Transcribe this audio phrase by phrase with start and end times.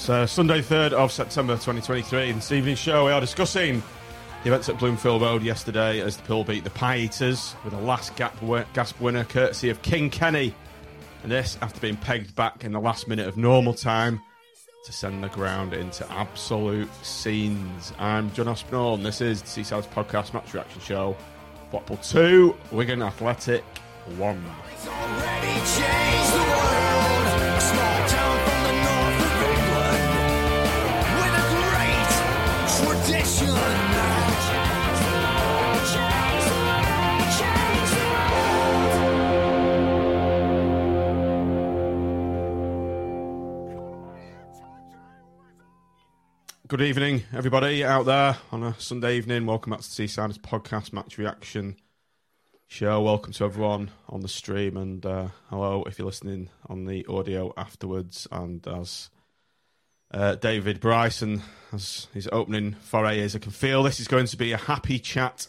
[0.00, 3.82] So, uh, Sunday, 3rd of September 2023, in this evening's show, we are discussing
[4.42, 7.78] the events at Bloomfield Road yesterday as the 'Pool beat the Pie Eaters with a
[7.78, 8.34] last gap
[8.72, 10.54] gasp winner courtesy of King Kenny.
[11.22, 14.22] And this after being pegged back in the last minute of normal time
[14.86, 17.92] to send the ground into absolute scenes.
[17.98, 21.14] I'm John Aspinall, and this is the Seasiders podcast match reaction show.
[21.70, 23.64] Blackpool 2, Wigan Athletic
[24.16, 24.42] 1.
[46.70, 49.44] Good evening, everybody out there on a Sunday evening.
[49.44, 51.74] Welcome back to Seasiders podcast match reaction
[52.68, 53.02] show.
[53.02, 57.52] Welcome to everyone on the stream, and uh, hello if you're listening on the audio
[57.56, 58.28] afterwards.
[58.30, 59.10] And as
[60.12, 61.42] uh, David Bryson
[61.72, 65.00] as his opening foray is, I can feel this is going to be a happy
[65.00, 65.48] chat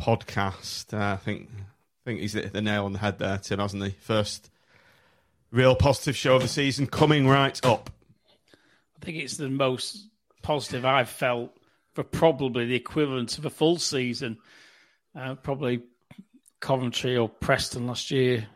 [0.00, 0.94] podcast.
[0.94, 3.90] Uh, I think I think he's the nail on the head there, Tim, hasn't he?
[3.90, 4.48] First
[5.50, 7.90] real positive show of the season coming right up.
[8.94, 10.09] I think it's the most
[10.42, 11.56] positive I've felt
[11.94, 14.38] for probably the equivalent of a full season.
[15.14, 15.82] Uh, probably
[16.60, 18.46] Coventry or Preston last year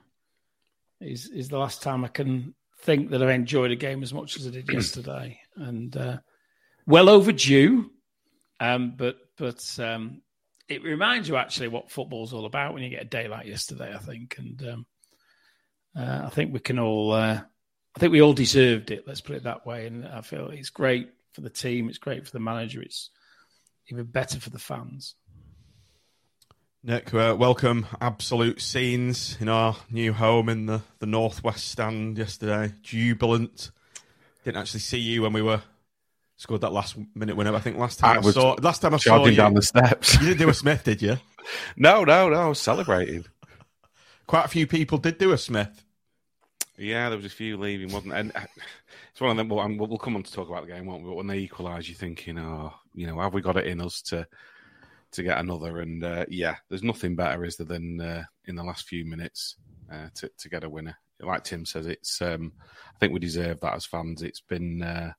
[1.01, 4.37] is is the last time I can think that I've enjoyed a game as much
[4.37, 6.19] as I did yesterday, and uh,
[6.87, 7.91] well overdue.
[8.61, 10.23] Um, but but um,
[10.69, 13.93] it reminds you actually what football's all about when you get a day like yesterday.
[13.95, 14.87] I think, and um,
[15.97, 17.13] uh, I think we can all.
[17.13, 17.41] Uh,
[17.97, 19.05] I think we all deserved it.
[19.07, 19.87] Let's put it that way.
[19.87, 21.89] And I feel it's great for the team.
[21.89, 22.81] It's great for the manager.
[22.81, 23.11] It's
[23.89, 25.15] even better for the fans.
[26.83, 27.87] Nick, uh, welcome.
[28.01, 32.73] Absolute scenes in our new home in the, the northwest stand yesterday.
[32.83, 33.71] Jubilant.
[34.45, 35.63] Didn't actually see you when we were
[36.37, 37.55] scored that last minute winner.
[37.55, 40.15] I think last time I, I saw last time I saw you down the steps.
[40.15, 41.17] You didn't do a Smith, did you?
[41.77, 42.37] no, no, no.
[42.37, 43.25] I was celebrating.
[44.27, 45.84] Quite a few people did do a Smith.
[46.77, 48.15] Yeah, there was a few leaving, wasn't?
[48.15, 48.41] And uh,
[49.13, 49.49] it's one of them.
[49.49, 51.09] Well, we'll come on to talk about the game, won't we?
[51.09, 54.03] But when they equalise, you're thinking, oh, you know, have we got it in us
[54.03, 54.27] to
[55.13, 55.81] to get another?
[55.81, 59.57] And uh, yeah, there's nothing better, is there, than uh, in the last few minutes
[59.93, 60.97] uh, to to get a winner.
[61.21, 62.21] Like Tim says, it's.
[62.21, 62.53] Um,
[62.95, 64.23] I think we deserve that as fans.
[64.23, 65.13] It's been uh,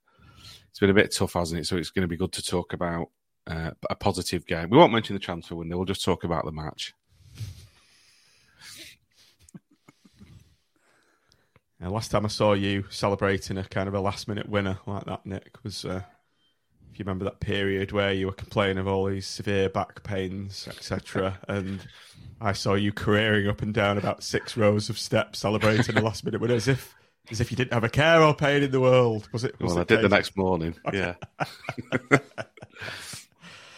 [0.70, 1.66] it's been a bit tough, hasn't it?
[1.68, 3.12] So it's going to be good to talk about
[3.48, 4.70] uh, a positive game.
[4.70, 5.78] We won't mention the transfer window.
[5.78, 6.94] We'll just talk about the match.
[11.86, 15.06] Uh, last time I saw you celebrating a kind of a last minute winner like
[15.06, 16.02] that, Nick, was uh,
[16.92, 20.68] if you remember that period where you were complaining of all these severe back pains,
[20.68, 21.40] etc.
[21.48, 21.86] and
[22.42, 26.26] I saw you careering up and down about six rows of steps celebrating a last
[26.26, 26.96] minute winner as if
[27.32, 29.30] as if you didn't have a care or pain in the world.
[29.32, 29.60] Was it?
[29.60, 30.76] Was well, it I did the next morning.
[30.92, 31.16] Yeah.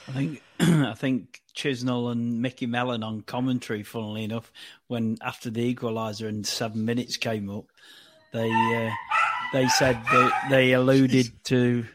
[0.08, 4.52] I think I think Chisnell and Mickey Mellon on commentary, funnily enough,
[4.86, 7.66] when after the equaliser and seven minutes came up,
[8.32, 8.92] they uh,
[9.54, 11.86] they said that they alluded to.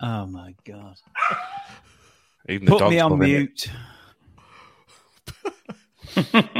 [0.00, 0.96] Oh my god!
[2.48, 3.70] Even Put me on mute.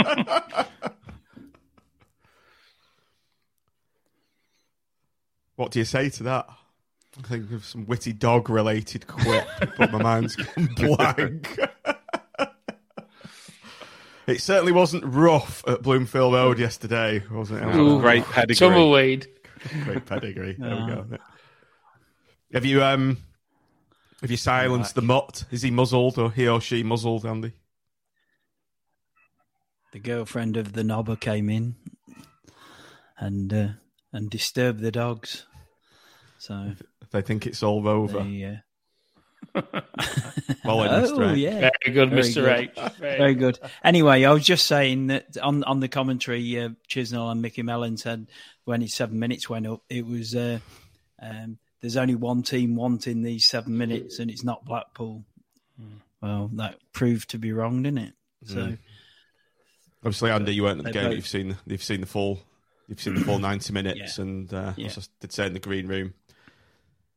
[5.56, 6.46] what do you say to that?
[7.18, 11.58] I think of some witty dog related quip, but my mind's gone blank.
[14.26, 17.62] it certainly wasn't rough at Bloomfield Road yesterday, was it?
[17.74, 18.54] Ooh, great pedigree.
[18.56, 19.26] Tumbleweed.
[19.84, 20.56] Great pedigree.
[20.58, 21.06] There we go.
[22.52, 23.18] Have you um
[24.20, 25.44] have you silenced the mutt?
[25.50, 27.52] Is he muzzled or he or she muzzled, Andy?
[29.92, 31.74] The girlfriend of the knobber came in
[33.18, 33.68] and uh,
[34.12, 35.46] and disturbed the dogs.
[36.38, 36.72] So
[37.10, 38.22] They think it's all over.
[38.24, 38.56] they, uh,
[40.64, 41.32] Well, oh Mr.
[41.32, 41.38] H.
[41.38, 42.34] yeah, Very good, Very Mr.
[42.34, 42.70] good.
[42.78, 42.92] H.
[42.98, 43.58] Very, Very good.
[43.84, 47.96] Anyway, I was just saying that on on the commentary, uh, Chisnell and Mickey Mellon
[47.96, 48.28] said
[48.64, 50.60] when his seven minutes went up, it was uh,
[51.20, 55.24] um, there's only one team wanting these seven minutes, and it's not Blackpool.
[56.20, 58.14] Well, that proved to be wrong, didn't it?
[58.44, 58.78] So Mm.
[60.04, 61.02] Obviously, Andy, you weren't at the They game.
[61.04, 62.40] but both- You've seen you've seen the full
[62.88, 64.22] you've seen the full ninety minutes, Yeah.
[64.24, 64.86] and uh, Yeah.
[64.86, 66.14] as I did say in the green room,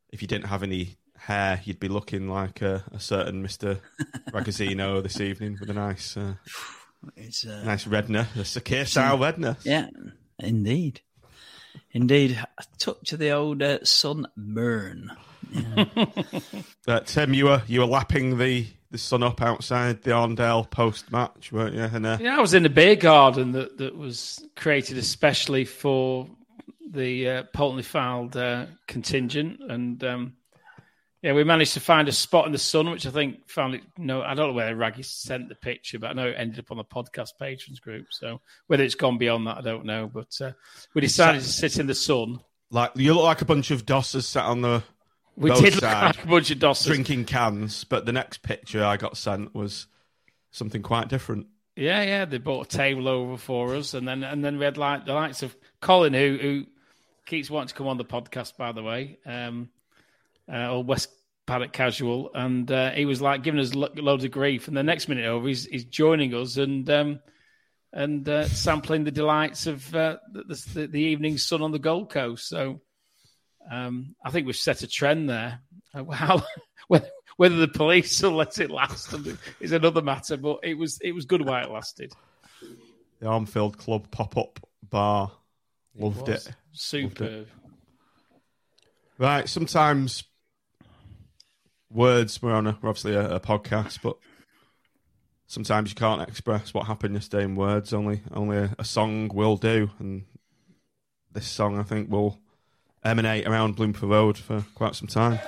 [0.09, 3.79] if you didn't have any hair, you'd be looking like a, a certain Mister
[4.31, 6.35] Ragazzino this evening with a nice uh,
[7.15, 9.65] it's uh, nice redness, a Sakir style redness.
[9.65, 9.89] yeah,
[10.39, 11.01] indeed,
[11.91, 12.39] indeed.
[12.57, 15.11] A touch of the old uh, sunburn.
[16.87, 21.11] Uh, Tim, you were you were lapping the, the sun up outside the Arndale post
[21.11, 21.83] match, weren't you?
[21.83, 26.27] And uh, Yeah, I was in a beer garden that, that was created especially for
[26.89, 30.33] the uh, Poulton-le-Fylde uh, contingent, and um,
[31.25, 33.81] yeah, we managed to find a spot in the sun, which I think found it.
[33.97, 36.69] No, I don't know whether Raggy sent the picture, but I know it ended up
[36.69, 38.05] on the podcast patrons group.
[38.11, 40.05] So whether it's gone beyond that, I don't know.
[40.05, 40.51] But uh,
[40.93, 42.41] we decided to sit in the sun.
[42.69, 44.83] like you look like a bunch of dossers sat on the
[45.35, 46.85] We did look like a bunch of dossers.
[46.85, 49.87] drinking cans, but the next picture I got sent was
[50.51, 51.47] something quite different.
[51.75, 54.77] Yeah, yeah, they brought a table over for us, and then and then we had
[54.77, 56.65] like the likes of Colin, who who
[57.25, 59.69] keeps wanting to come on the podcast, by the way, um,
[60.51, 61.09] uh, or West
[61.45, 64.83] Paddock Casual, and uh, he was like giving us lo- loads of grief, and the
[64.83, 67.19] next minute over, he's he's joining us and um,
[67.93, 70.43] and uh, sampling the delights of uh, the,
[70.73, 72.47] the the evening sun on the Gold Coast.
[72.47, 72.81] So
[73.71, 75.61] um, I think we've set a trend there.
[75.93, 76.43] Uh, How
[76.87, 79.13] whether, whether the police will let it last
[79.59, 82.13] is another matter, but it was it was good while it lasted.
[83.19, 84.59] The Armfield Club pop up
[84.89, 85.31] bar.
[85.97, 86.55] Loved was it.
[86.73, 87.47] Superb.
[89.17, 90.25] Right, sometimes
[91.95, 94.17] words, we're on a, we're obviously a, a podcast, but
[95.47, 97.93] sometimes you can't express what happened yesterday in words.
[97.93, 99.89] Only only a, a song will do.
[99.99, 100.25] And
[101.31, 102.39] this song, I think, will
[103.03, 105.39] emanate around Bloomfield Road for quite some time.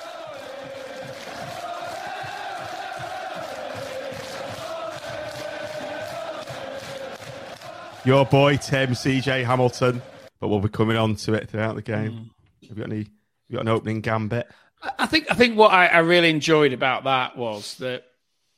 [8.05, 10.01] Your boy Tim CJ Hamilton,
[10.39, 12.11] but we'll be coming on to it throughout the game.
[12.11, 12.69] Mm.
[12.69, 12.99] Have you got any?
[12.99, 13.07] Have
[13.49, 14.47] you got an opening gambit?
[14.81, 18.03] I think I think what I, I really enjoyed about that was that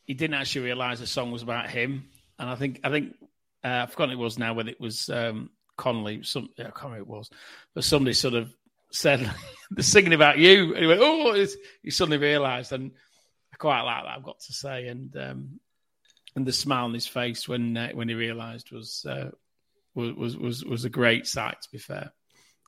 [0.05, 3.15] he didn't actually realise the song was about him, and I think I think
[3.63, 6.91] uh, I've forgotten it was now whether it was um, Connolly, some yeah, I can't
[6.91, 7.29] remember it was,
[7.73, 8.53] but somebody sort of
[8.91, 9.19] said
[9.71, 11.33] they're singing about you, and he went, "Oh!"
[11.83, 12.91] He suddenly realised, and
[13.53, 14.17] I quite like that.
[14.17, 15.59] I've got to say, and um,
[16.35, 19.31] and the smile on his face when uh, when he realised was, uh,
[19.95, 21.61] was was was was a great sight.
[21.61, 22.11] To be fair,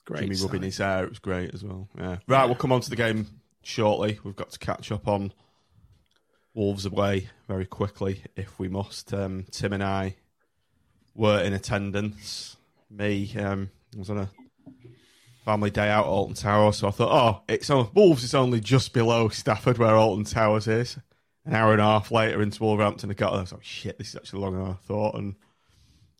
[0.06, 0.22] great.
[0.22, 0.46] Jimmy sight.
[0.46, 1.88] rubbing his hair, it was great as well.
[1.98, 2.16] Yeah.
[2.26, 3.26] Right, we'll come on to the game
[3.62, 4.18] shortly.
[4.24, 5.32] We've got to catch up on
[6.54, 9.12] Wolves away very quickly if we must.
[9.14, 10.16] Um, Tim and I
[11.14, 12.56] were in attendance.
[12.90, 14.30] Me, um, was on a
[15.44, 18.60] family day out at Alton Tower, so I thought, oh, it's on, Wolves is only
[18.60, 20.98] just below Stafford where Alton Towers is.
[21.44, 23.38] An hour and a half later into Wolverhampton, I got there.
[23.38, 25.16] I was like, shit, this is actually longer than I thought.
[25.16, 25.34] And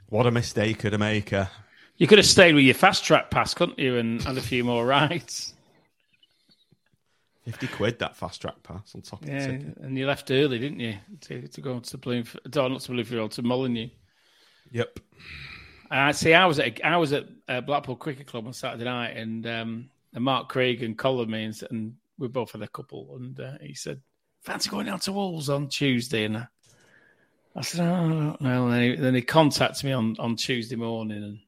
[0.08, 1.48] what a mistake of a maker.
[1.96, 4.64] You could have stayed with your fast track pass, couldn't you, and had a few
[4.64, 5.54] more rides.
[7.44, 10.80] 50 quid that fast track pass on top of Yeah, and you left early, didn't
[10.80, 12.54] you, to, to go to Bloomfield?
[12.54, 13.88] No, not to Bloomfield, to Molyneux.
[14.70, 15.00] Yep.
[15.90, 16.32] I see.
[16.32, 19.90] I was at I was at uh, Blackpool Cricket Club on Saturday night, and um,
[20.14, 23.58] and Mark Craig and collared me, and, and we both had a couple, and uh,
[23.60, 24.00] he said,
[24.42, 26.46] "Fancy going down to Wolves on Tuesday?" And I,
[27.54, 30.36] I said, "Oh, I don't know." And then he, then he contacted me on on
[30.36, 31.38] Tuesday morning, and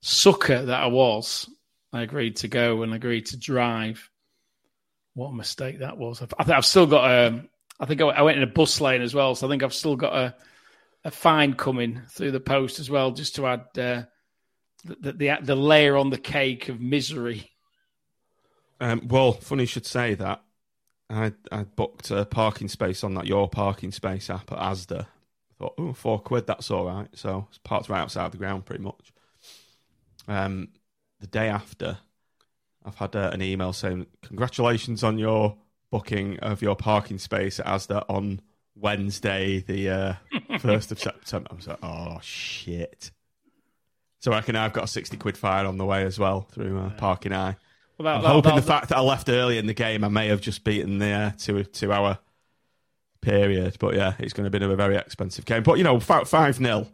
[0.00, 1.50] sucker that I was,
[1.92, 4.10] I agreed to go and agreed to drive.
[5.14, 6.22] What a mistake that was!
[6.22, 7.44] I think I've still got a.
[7.80, 9.74] I think I I went in a bus lane as well, so I think I've
[9.74, 10.34] still got a
[11.04, 14.02] a fine coming through the post as well, just to add uh,
[14.84, 17.50] the, the the layer on the cake of misery.
[18.80, 20.42] Um, well, funny you should say that.
[21.10, 25.02] I I booked a parking space on that your parking space app at Asda.
[25.02, 27.08] I thought, oh, four quid, that's all right.
[27.14, 29.12] So it's parked right outside the ground, pretty much.
[30.26, 30.70] Um,
[31.20, 31.98] the day after,
[32.84, 35.56] I've had uh, an email saying congratulations on your
[35.90, 38.40] booking of your parking space at Asda on
[38.76, 40.14] Wednesday, the uh,
[40.58, 41.48] first of September.
[41.50, 43.10] I was like, oh shit.
[44.20, 46.78] So I reckon I've got a sixty quid fine on the way as well through
[46.78, 47.56] uh, Parking Eye.
[47.98, 50.02] Well, that- I'm that- hoping that- the fact that I left early in the game,
[50.04, 52.18] I may have just beaten the uh, two two hour
[53.20, 53.76] period.
[53.78, 55.62] But yeah, it's going to be a very expensive game.
[55.62, 56.86] But you know, five 0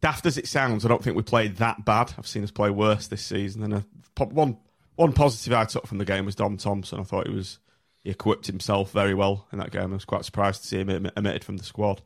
[0.00, 2.14] Daft as it sounds, I don't think we played that bad.
[2.16, 3.62] I've seen us play worse this season.
[3.62, 4.56] And a, one
[4.96, 7.00] one positive I took from the game was Dom Thompson.
[7.00, 7.58] I thought he was
[8.02, 9.92] he equipped himself very well in that game.
[9.92, 12.02] I was quite surprised to see him omitted from the squad.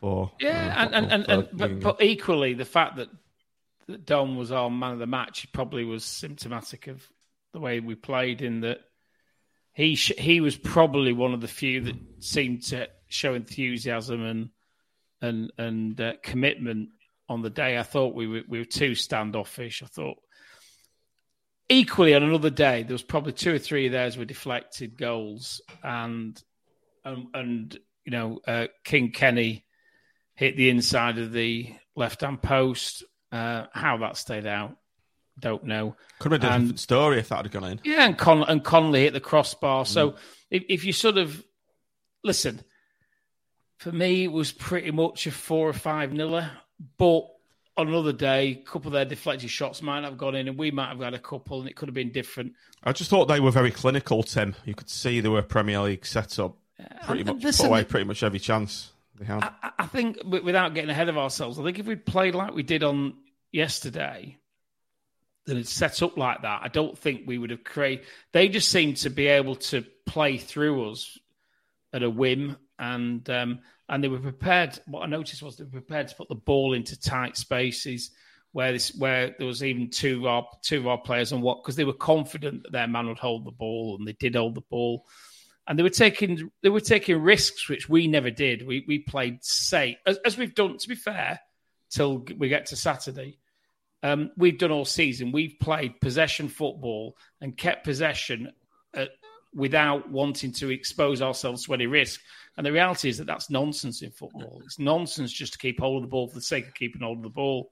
[0.00, 3.08] For Yeah, uh, and, and, and, and but, but equally, the fact that,
[3.86, 7.06] that Dom was our man of the match probably was symptomatic of
[7.52, 8.40] the way we played.
[8.40, 8.80] In that
[9.72, 14.50] he sh- he was probably one of the few that seemed to show enthusiasm and
[15.20, 16.90] and and uh, commitment
[17.30, 17.78] on the day.
[17.78, 19.82] I thought we were we were too standoffish.
[19.82, 20.18] I thought
[21.68, 25.60] equally on another day there was probably two or three of theirs were deflected goals
[25.84, 26.42] and
[27.04, 29.64] and, and you know uh, King Kenny
[30.34, 33.04] hit the inside of the left hand post.
[33.32, 34.76] Uh, how that stayed out,
[35.38, 35.94] don't know.
[36.18, 37.80] Could have been a And- different story if that had gone in.
[37.84, 39.86] Yeah, and Con- and Connolly hit the crossbar.
[39.86, 40.16] So
[40.50, 41.40] if, if you sort of
[42.24, 42.60] listen,
[43.78, 46.50] for me, it was pretty much a four or five niller.
[46.98, 47.26] But
[47.76, 50.70] on another day, a couple of their deflected shots might have gone in, and we
[50.70, 52.54] might have had a couple, and it could have been different.
[52.82, 54.54] I just thought they were very clinical, Tim.
[54.64, 56.56] You could see they were Premier League setup.
[57.04, 59.42] Pretty and much listen, away pretty much every chance they had.
[59.44, 62.62] I- I think without getting ahead of ourselves, I think if we'd played like we
[62.62, 63.14] did on
[63.52, 64.36] yesterday,
[65.46, 68.04] that it's set up like that, I don't think we would have created.
[68.32, 71.18] They just seemed to be able to play through us
[71.92, 74.76] at a whim, and um, and they were prepared.
[74.86, 78.10] What I noticed was they were prepared to put the ball into tight spaces
[78.52, 81.76] where this where there was even two of our two of players on what because
[81.76, 84.62] they were confident that their man would hold the ball, and they did hold the
[84.62, 85.06] ball
[85.70, 88.66] and they were taking they were taking risks which we never did.
[88.66, 90.76] We we played safe as, as we've done.
[90.76, 91.38] To be fair,
[91.90, 93.38] till we get to Saturday,
[94.02, 95.30] um, we've done all season.
[95.30, 98.50] We've played possession football and kept possession
[98.96, 99.06] uh,
[99.54, 102.20] without wanting to expose ourselves to any risk.
[102.56, 104.60] And the reality is that that's nonsense in football.
[104.64, 107.18] It's nonsense just to keep hold of the ball for the sake of keeping hold
[107.18, 107.70] of the ball.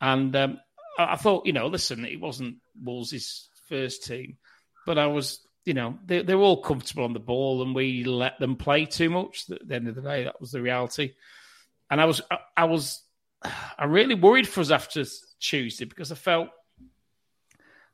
[0.00, 0.58] And um,
[0.98, 4.36] I, I thought, you know, listen, it wasn't Wolves' first team,
[4.84, 8.04] but I was you know, they, they were all comfortable on the ball and we
[8.04, 9.50] let them play too much.
[9.50, 11.14] At the end of the day, that was the reality.
[11.90, 13.02] And I was, I, I was,
[13.78, 15.04] I really worried for us after
[15.40, 16.48] Tuesday because I felt,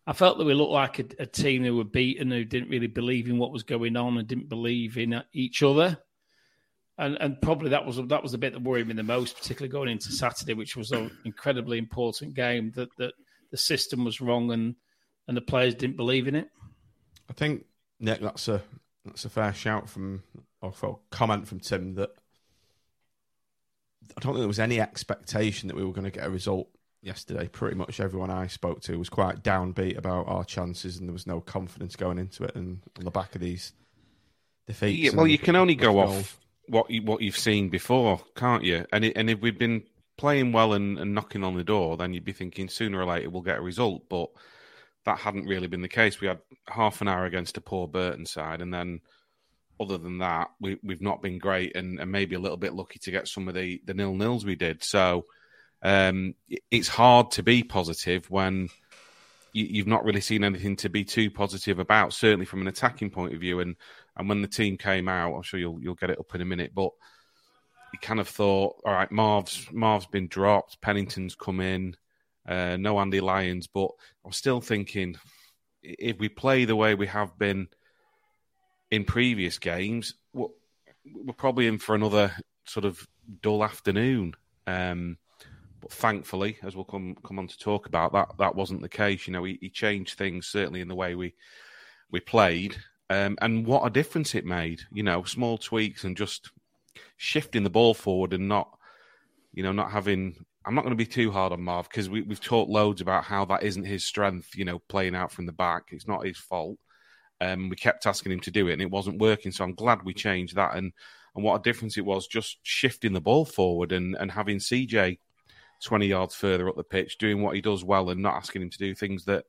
[0.07, 2.89] I felt that we looked like a, a team who were beaten, who didn't really
[2.89, 5.99] believe in what was going on and didn't believe in uh, each other.
[6.99, 9.73] And, and probably that was that was the bit that worried me the most, particularly
[9.73, 12.73] going into Saturday, which was an incredibly important game.
[12.75, 13.15] That that
[13.51, 14.75] the system was wrong and
[15.27, 16.49] and the players didn't believe in it.
[17.31, 17.65] I think
[17.99, 18.63] Nick, that's a
[19.05, 20.23] that's a fair shout from
[20.61, 22.11] or comment from Tim that
[24.17, 26.69] I don't think there was any expectation that we were going to get a result
[27.03, 27.49] yesterday.
[27.49, 31.27] Pretty much everyone I spoke to was quite downbeat about our chances, and there was
[31.27, 32.55] no confidence going into it.
[32.55, 33.73] And on the back of these
[34.67, 38.21] defeats, Yeah, well, you can only go goal- off what you, what you've seen before,
[38.37, 38.87] can't you?
[38.93, 39.83] And it, and if we'd been
[40.17, 43.29] playing well and, and knocking on the door, then you'd be thinking sooner or later
[43.31, 44.09] we'll get a result.
[44.09, 44.29] But
[45.05, 46.21] that hadn't really been the case.
[46.21, 49.01] We had half an hour against a poor Burton side, and then
[49.81, 53.01] other than that, we, we've not been great, and, and maybe a little bit lucky
[53.01, 54.85] to get some of the the nil nils we did.
[54.85, 55.25] So
[55.83, 56.35] um,
[56.71, 58.69] it's hard to be positive when
[59.53, 62.13] you, you've not really seen anything to be too positive about.
[62.13, 63.77] Certainly from an attacking point of view, and
[64.17, 66.47] and when the team came out, I'm sure you'll you'll get it up in a
[66.47, 66.91] minute, but
[67.93, 71.97] you kind of thought, all right, Marv's Marv's been dropped, Pennington's come in,
[72.47, 73.89] uh, no Andy Lyons, but
[74.25, 75.17] I was still thinking
[75.83, 77.69] if we play the way we have been
[78.91, 80.49] in previous games, we're,
[81.13, 82.33] we're probably in for another
[82.65, 83.07] sort of
[83.41, 84.35] dull afternoon.
[84.67, 85.19] Um,
[85.83, 89.27] but thankfully, as we'll come come on to talk about, that that wasn't the case.
[89.27, 91.35] You know, he, he changed things certainly in the way we
[92.11, 92.77] we played,
[93.11, 94.81] um, and what a difference it made.
[94.93, 96.51] You know, small tweaks and just
[97.17, 98.71] shifting the ball forward and not,
[99.53, 100.37] you know, not having.
[100.65, 103.25] I'm not going to be too hard on Marv because we, we've talked loads about
[103.25, 104.55] how that isn't his strength.
[104.55, 106.79] You know, playing out from the back, it's not his fault.
[107.41, 109.51] Um, we kept asking him to do it, and it wasn't working.
[109.51, 110.93] So I'm glad we changed that, and
[111.35, 115.19] and what a difference it was just shifting the ball forward and and having CJ
[115.83, 118.71] 20 yards further up the pitch, doing what he does well, and not asking him
[118.71, 119.45] to do things that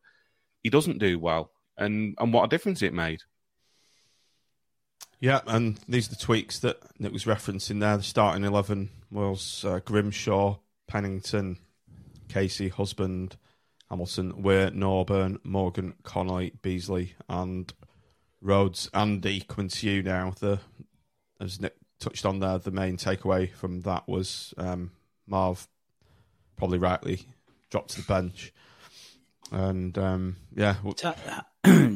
[0.61, 1.51] he doesn't do well.
[1.77, 3.21] And and what a difference it made.
[5.19, 7.97] Yeah, and these are the tweaks that Nick was referencing there.
[7.97, 11.59] The starting 11 was uh, Grimshaw, Pennington,
[12.27, 13.37] Casey, Husband,
[13.89, 17.71] Hamilton, Weir, Norburn, Morgan, Connolly, Beesley, and
[18.41, 18.89] Rhodes.
[18.93, 20.33] Andy, coming to you now.
[20.37, 20.59] The
[21.39, 24.91] as Nick touched on there, the main takeaway from that was um,
[25.25, 25.67] Marv
[26.57, 27.25] probably rightly
[27.69, 28.53] dropped to the bench.
[29.51, 31.19] And um, yeah, tap,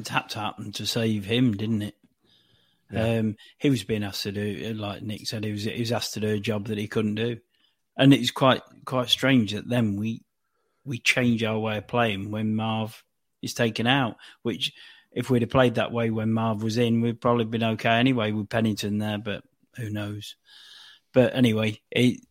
[0.04, 1.96] tap tap to save him, didn't it?
[2.92, 3.20] Yeah.
[3.20, 6.14] Um, he was being asked to do, like Nick said, he was he was asked
[6.14, 7.38] to do a job that he couldn't do,
[7.98, 10.22] and it's quite quite strange that then we
[10.86, 13.04] we change our way of playing when Marv
[13.42, 14.16] is taken out.
[14.44, 14.72] Which,
[15.12, 18.32] if we'd have played that way when Marv was in, we'd probably been okay anyway
[18.32, 19.18] with Pennington there.
[19.18, 19.44] But
[19.76, 20.36] who knows?
[21.14, 22.22] But anyway, it,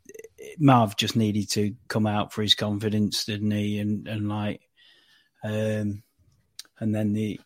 [0.59, 3.79] Marv just needed to come out for his confidence, didn't he?
[3.79, 4.61] And and like,
[5.45, 6.03] um,
[6.79, 7.41] and then the,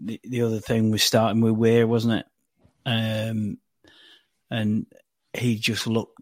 [0.00, 2.26] the the other thing was starting with Weir, wasn't it?
[2.84, 3.58] Um,
[4.50, 4.86] and
[5.32, 6.20] he just looked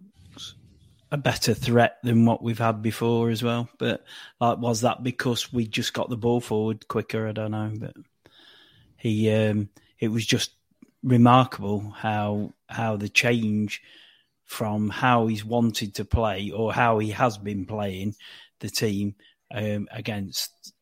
[1.12, 3.68] a better threat than what we've had before as well.
[3.78, 4.04] But
[4.40, 7.26] like, was that because we just got the ball forward quicker?
[7.26, 7.96] I don't know, but
[8.96, 9.68] he um,
[9.98, 10.52] it was just
[11.02, 13.82] remarkable how how the change
[14.50, 18.12] from how he's wanted to play or how he has been playing
[18.58, 19.14] the team
[19.54, 20.72] um, against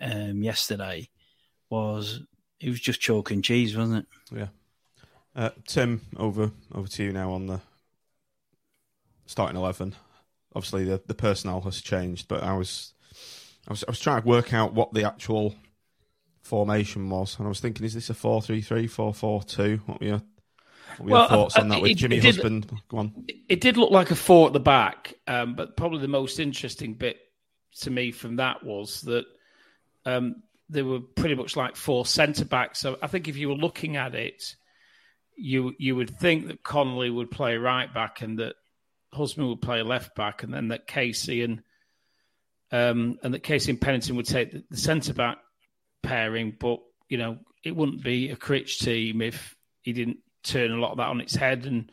[0.00, 1.06] um, yesterday
[1.68, 2.22] was
[2.60, 4.34] it was just chalk and cheese, wasn't it?
[4.34, 4.46] Yeah.
[5.36, 7.60] Uh, Tim, over over to you now on the
[9.26, 9.94] starting eleven.
[10.54, 12.94] Obviously, the, the personnel has changed, but I was,
[13.68, 15.54] I was I was trying to work out what the actual
[16.40, 19.82] formation was, and I was thinking, is this a four three three, four four two?
[19.84, 20.22] What were your
[20.98, 22.80] what well, your thoughts on that with it, Jimmy it did, Husband?
[22.88, 23.26] Go on.
[23.48, 26.94] It did look like a four at the back, um, but probably the most interesting
[26.94, 27.18] bit
[27.80, 29.24] to me from that was that
[30.06, 32.80] um, they were pretty much like four centre backs.
[32.80, 34.56] So I think if you were looking at it,
[35.36, 38.54] you you would think that Connolly would play right back and that
[39.12, 41.62] Husband would play left back, and then that Casey and
[42.72, 45.38] um, and that Casey and Pennington would take the, the centre back
[46.02, 46.56] pairing.
[46.58, 50.92] But you know, it wouldn't be a Critch team if he didn't turn a lot
[50.92, 51.66] of that on its head.
[51.66, 51.90] And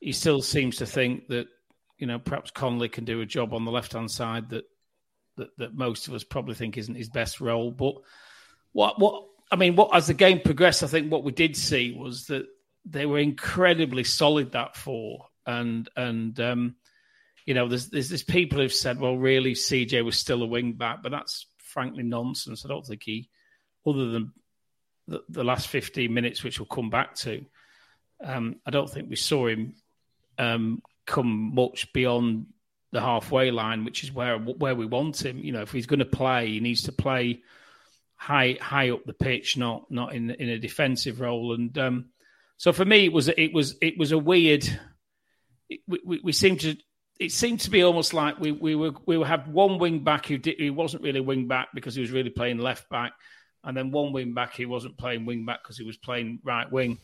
[0.00, 1.48] he still seems to think that
[1.98, 4.64] you know perhaps Connolly can do a job on the left hand side that,
[5.36, 7.70] that that most of us probably think isn't his best role.
[7.70, 7.94] But
[8.72, 11.92] what what I mean, what as the game progressed, I think what we did see
[11.92, 12.46] was that
[12.84, 16.76] they were incredibly solid that four, and and um,
[17.46, 20.74] you know, there's, there's there's people who've said, well, really, CJ was still a wing
[20.74, 22.64] back, but that's frankly nonsense.
[22.64, 23.28] I don't think he,
[23.86, 24.32] other than
[25.06, 27.44] the, the last 15 minutes, which we'll come back to,
[28.22, 29.74] um, I don't think we saw him
[30.38, 32.46] um, come much beyond
[32.92, 35.38] the halfway line, which is where where we want him.
[35.38, 37.42] You know, if he's going to play, he needs to play
[38.16, 41.54] high high up the pitch, not not in in a defensive role.
[41.54, 42.10] And um,
[42.56, 44.64] so for me, it was it was it was a weird.
[45.68, 46.76] It, we, we seemed to
[47.20, 50.38] it seemed to be almost like we we were we had one wing back who
[50.38, 53.12] did, who wasn't really wing back because he was really playing left back,
[53.62, 56.70] and then one wing back who wasn't playing wing back because he was playing right
[56.70, 56.98] wing.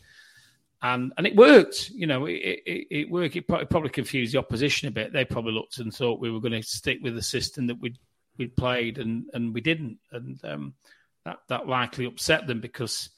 [0.83, 3.35] And and it worked, you know, it, it, it worked.
[3.35, 5.13] It probably confused the opposition a bit.
[5.13, 7.97] They probably looked and thought we were going to stick with the system that we'd
[8.37, 9.99] we'd played, and and we didn't.
[10.11, 10.73] And um,
[11.25, 13.09] that that likely upset them because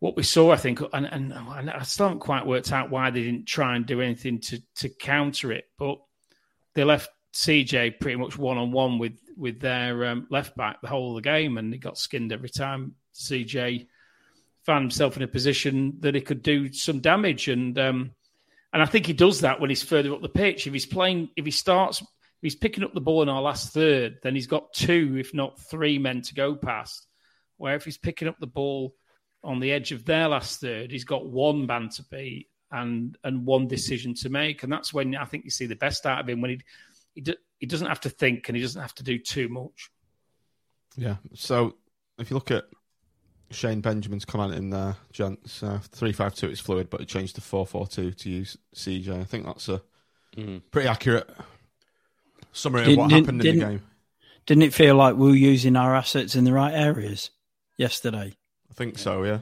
[0.00, 3.10] what we saw, I think, and, and, and I still haven't quite worked out why
[3.10, 5.98] they didn't try and do anything to to counter it, but
[6.74, 10.88] they left CJ pretty much one on one with with their um, left back the
[10.88, 12.94] whole of the game, and he got skinned every time.
[13.14, 13.86] CJ
[14.68, 18.10] found himself in a position that he could do some damage, and um,
[18.70, 20.66] and I think he does that when he's further up the pitch.
[20.66, 22.02] If he's playing, if he starts
[22.42, 25.58] he's picking up the ball in our last third, then he's got two, if not
[25.70, 27.06] three men to go past.
[27.56, 28.94] Where if he's picking up the ball
[29.42, 33.46] on the edge of their last third, he's got one man to beat and and
[33.46, 36.28] one decision to make, and that's when I think you see the best out of
[36.28, 36.60] him when he
[37.14, 39.90] he, he doesn't have to think and he doesn't have to do too much.
[40.94, 41.16] Yeah.
[41.32, 41.76] So
[42.18, 42.64] if you look at
[43.50, 47.36] Shane Benjamin's comment in there, gents, uh, three five two is fluid, but it changed
[47.36, 49.20] to four four two to use CJ.
[49.20, 49.82] I think that's a
[50.36, 50.60] mm.
[50.70, 51.28] pretty accurate
[52.52, 53.82] summary didn't, of what happened in the game.
[54.46, 57.30] Didn't it feel like we were using our assets in the right areas
[57.76, 58.34] yesterday?
[58.70, 59.24] I think so.
[59.24, 59.40] Yeah.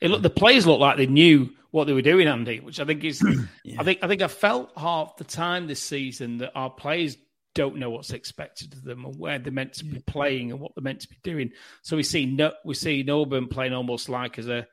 [0.00, 2.84] It looked, the players looked like they knew what they were doing, Andy, which I
[2.84, 3.22] think is.
[3.64, 3.80] yeah.
[3.80, 7.16] I think I think I felt half the time this season that our players
[7.54, 10.72] don't know what's expected of them and where they're meant to be playing and what
[10.74, 11.50] they're meant to be doing.
[11.82, 14.66] So we see no, we see Norburn playing almost like as a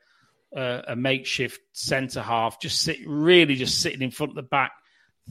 [0.54, 4.72] a, a makeshift centre half, just sit really just sitting in front of the back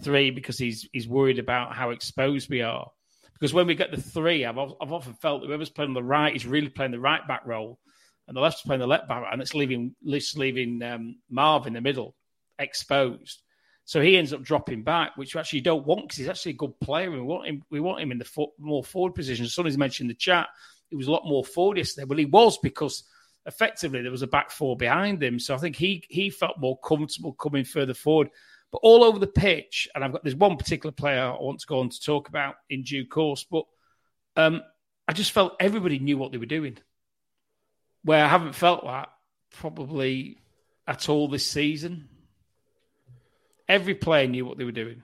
[0.02, 2.92] three because he's he's worried about how exposed we are.
[3.34, 6.04] Because when we get the three, I've I've often felt that whoever's playing on the
[6.04, 7.80] right is really playing the right back role,
[8.28, 11.74] and the left's playing the left back, and it's leaving it's leaving um, Marv in
[11.74, 12.16] the middle
[12.60, 13.42] exposed.
[13.88, 16.56] So he ends up dropping back, which you actually don't want because he's actually a
[16.56, 17.10] good player.
[17.10, 17.64] We want him.
[17.72, 19.48] We want him in the fo- more forward position.
[19.48, 20.48] Somebody's mentioned in the chat
[20.90, 22.06] he was a lot more forward yesterday.
[22.06, 23.04] Well, he was because
[23.46, 25.40] effectively there was a back four behind him.
[25.40, 28.30] So I think he he felt more comfortable coming further forward.
[28.72, 31.68] But all over the pitch, and I've got there's one particular player I want to
[31.68, 33.64] go on to talk about in due course, but
[34.36, 34.62] um,
[35.08, 36.78] I just felt everybody knew what they were doing.
[38.04, 39.10] Where I haven't felt that
[39.52, 40.42] probably
[40.86, 42.10] at all this season.
[43.68, 45.04] Every player knew what they were doing.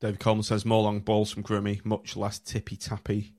[0.00, 3.34] David Coleman says more long balls from Grimmy, much less tippy tappy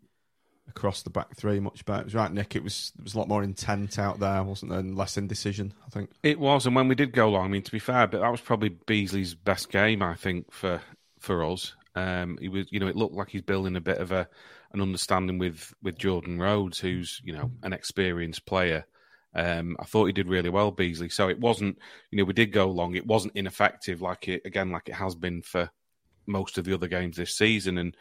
[0.67, 2.01] across the back three, much better.
[2.01, 2.55] It was right, Nick.
[2.55, 4.79] It was it was a lot more intent out there, wasn't there?
[4.79, 6.11] And less indecision, I think.
[6.23, 8.31] It was, and when we did go long, I mean, to be fair, but that
[8.31, 10.81] was probably Beesley's best game, I think, for
[11.19, 11.75] for us.
[11.95, 14.27] Um, he was, you know, it looked like he's building a bit of a
[14.71, 18.85] an understanding with with Jordan Rhodes, who's you know an experienced player.
[19.33, 21.11] Um, I thought he did really well, Beesley.
[21.11, 21.77] So it wasn't,
[22.09, 22.95] you know, we did go long.
[22.95, 25.69] It wasn't ineffective like it again, like it has been for
[26.25, 27.77] most of the other games this season.
[27.77, 27.95] And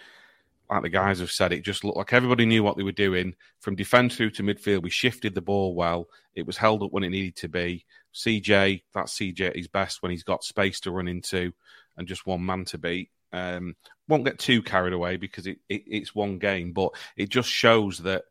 [0.69, 3.35] like the guys have said, it just looked like everybody knew what they were doing
[3.61, 4.83] from defence through to midfield.
[4.83, 6.09] We shifted the ball well.
[6.35, 7.85] It was held up when it needed to be.
[8.15, 11.53] CJ, that's CJ at his best when he's got space to run into
[11.97, 13.11] and just one man to beat.
[13.33, 13.77] Um,
[14.09, 17.99] won't get too carried away because it, it, it's one game, but it just shows
[17.99, 18.25] that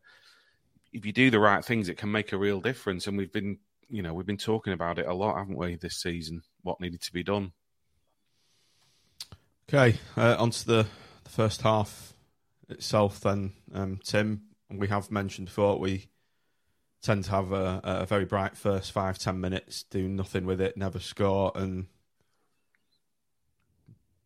[0.92, 3.06] if you do the right things, it can make a real difference.
[3.06, 6.00] And we've been, you know, we've been talking about it a lot, haven't we, this
[6.00, 6.42] season?
[6.62, 7.52] What needed to be done.
[9.68, 10.86] Okay, uh, on to the,
[11.22, 12.12] the first half
[12.68, 13.20] itself.
[13.20, 16.08] Then, um, Tim, we have mentioned before we
[17.02, 20.76] tend to have a, a very bright first five ten minutes, do nothing with it,
[20.76, 21.86] never score, and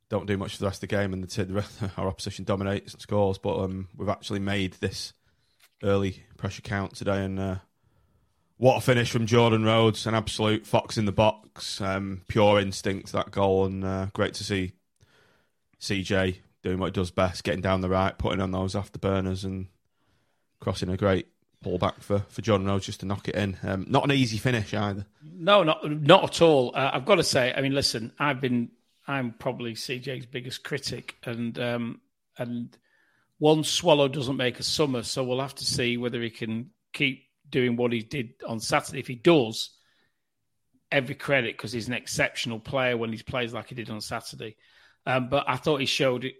[0.09, 2.95] don't do much for the rest of the game, and the, the our opposition dominates
[2.95, 3.37] and scores.
[3.37, 5.13] But um, we've actually made this
[5.85, 7.57] early pressure count today, and uh,
[8.57, 10.07] what a finish from Jordan Rhodes!
[10.07, 14.45] An absolute fox in the box, um, pure instinct that goal, and uh, great to
[14.45, 14.73] see
[15.81, 19.67] CJ doing what he does best, getting down the right, putting on those afterburners, and
[20.61, 21.29] crossing a great
[21.65, 23.57] pullback for for Jordan Rhodes just to knock it in.
[23.63, 25.07] Um, not an easy finish either.
[25.23, 26.73] No, not not at all.
[26.75, 28.71] Uh, I've got to say, I mean, listen, I've been
[29.07, 32.01] I'm probably CJ's biggest critic, and um,
[32.39, 32.77] and
[33.39, 37.25] one swallow doesn't make a summer, so we'll have to see whether he can keep
[37.49, 39.01] doing what he did on Saturday.
[39.01, 39.71] If he does,
[40.91, 44.57] every credit because he's an exceptional player when he plays like he did on Saturday.
[45.07, 46.31] Um, but I thought he showed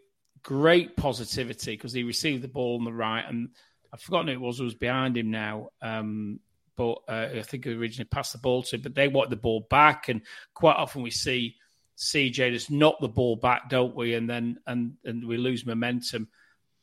[0.43, 3.51] great positivity because he received the ball on the right, and
[3.93, 5.71] I've forgotten who it was who was behind him now.
[5.83, 6.41] Um,
[6.77, 9.67] but uh, I think he originally passed the ball to, but they want the ball
[9.69, 10.23] back, and
[10.55, 11.57] quite often we see
[11.99, 14.15] CJ just knock the ball back, don't we?
[14.15, 16.29] And then and and we lose momentum.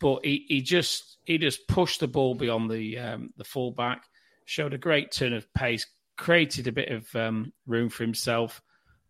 [0.01, 4.03] But he, he just he just pushed the ball beyond the um, the fullback,
[4.45, 5.85] showed a great turn of pace,
[6.17, 8.61] created a bit of um, room for himself,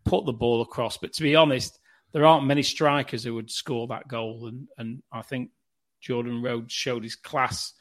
[0.06, 0.98] put the ball across.
[0.98, 1.80] But to be honest,
[2.12, 5.52] there aren't many strikers who would score that goal, and and I think
[6.02, 7.74] Jordan Rhodes showed his class.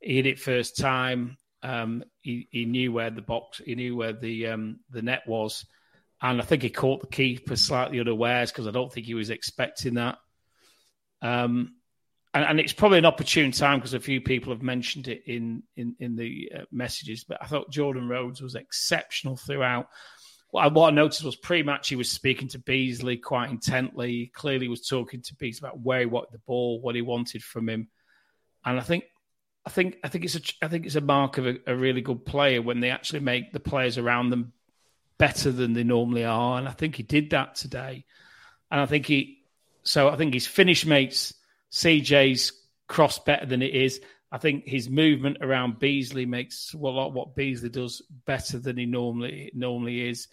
[0.00, 1.38] He hit it first time.
[1.62, 5.64] Um, he, he knew where the box, he knew where the um, the net was
[6.20, 9.30] and I think he caught the keeper slightly unawares because I don't think he was
[9.30, 10.18] expecting that.
[11.22, 11.76] Um,
[12.38, 15.62] and, and, it's probably an opportune time because a few people have mentioned it in
[15.76, 17.24] in, in the uh, messages.
[17.24, 19.88] But I thought Jordan Rhodes was exceptional throughout.
[20.50, 24.10] What I, what I noticed was pre-match he was speaking to Beesley quite intently.
[24.12, 27.42] He clearly was talking to Beesley about where he wanted the ball, what he wanted
[27.42, 27.88] from him,
[28.64, 29.04] and I think.
[29.66, 32.00] I think I think it's a I think it's a mark of a, a really
[32.00, 34.54] good player when they actually make the players around them
[35.18, 36.58] better than they normally are.
[36.58, 38.04] And I think he did that today.
[38.70, 39.38] And I think he,
[39.82, 41.34] so I think his finish makes
[41.72, 42.52] CJ's
[42.86, 44.00] cross better than it is.
[44.30, 48.86] I think his movement around Beesley makes a lot what Beesley does better than he
[48.86, 50.28] normally normally is.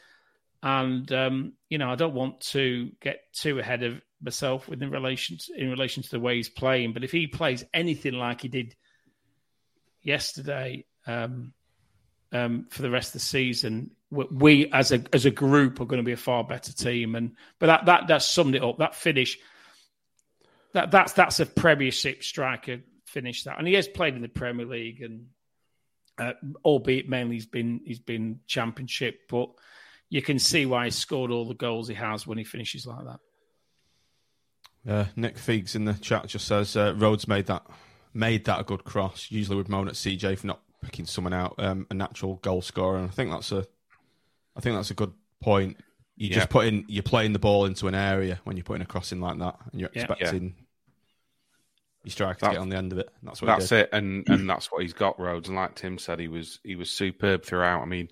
[0.62, 5.38] And um, you know, I don't want to get too ahead of myself in relation
[5.38, 6.93] to, in relation to the way he's playing.
[6.93, 8.76] But if he plays anything like he did
[10.02, 11.54] yesterday um,
[12.32, 16.02] um, for the rest of the season, we as a as a group are going
[16.02, 17.15] to be a far better team.
[17.15, 18.78] And but that that that summed it up.
[18.78, 19.38] That finish,
[20.76, 23.44] that that's that's a Premiership striker finish.
[23.44, 25.28] That and he has played in the Premier League and
[26.18, 26.34] uh,
[26.64, 29.50] albeit mainly he's been he's been Championship, but
[30.10, 33.06] you can see why he scored all the goals he has when he finishes like
[33.06, 33.20] that.
[34.88, 37.66] Uh, Nick Feegs in the chat just says uh, Rhodes made that
[38.14, 39.28] made that a good cross.
[39.30, 42.98] Usually would moan at CJ for not picking someone out, um, a natural goal scorer,
[42.98, 43.66] and I think that's a
[44.58, 45.78] I think that's a good point.
[46.18, 46.36] You yeah.
[46.36, 49.22] just put in, you're playing the ball into an area when you're putting a crossing
[49.22, 50.64] like that, and you're expecting yeah.
[52.06, 53.10] Your striker to get on the end of it.
[53.24, 53.48] That's what.
[53.48, 55.20] That's it, and and that's what he's got.
[55.20, 57.82] Rhodes, and like Tim said, he was he was superb throughout.
[57.82, 58.10] I mean,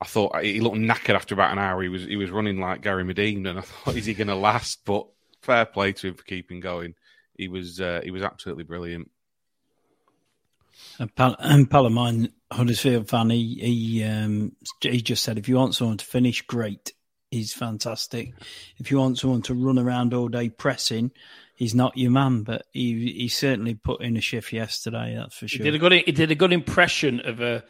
[0.00, 1.82] I thought he looked knackered after about an hour.
[1.82, 4.34] He was he was running like Gary Madine, and I thought, is he going to
[4.34, 4.84] last?
[4.84, 5.06] But
[5.42, 6.94] fair play to him for keeping going.
[7.36, 9.10] He was uh, he was absolutely brilliant.
[10.98, 15.74] And, Pal- and Palomine, Huddersfield fan, he he, um, he just said, if you want
[15.74, 16.92] someone to finish, great.
[17.30, 18.32] He's fantastic.
[18.78, 21.10] If you want someone to run around all day pressing,
[21.58, 22.44] he's not your man.
[22.44, 25.14] But he he certainly put in a shift yesterday.
[25.16, 25.58] That's for sure.
[25.58, 27.64] He did a good he did a good impression of a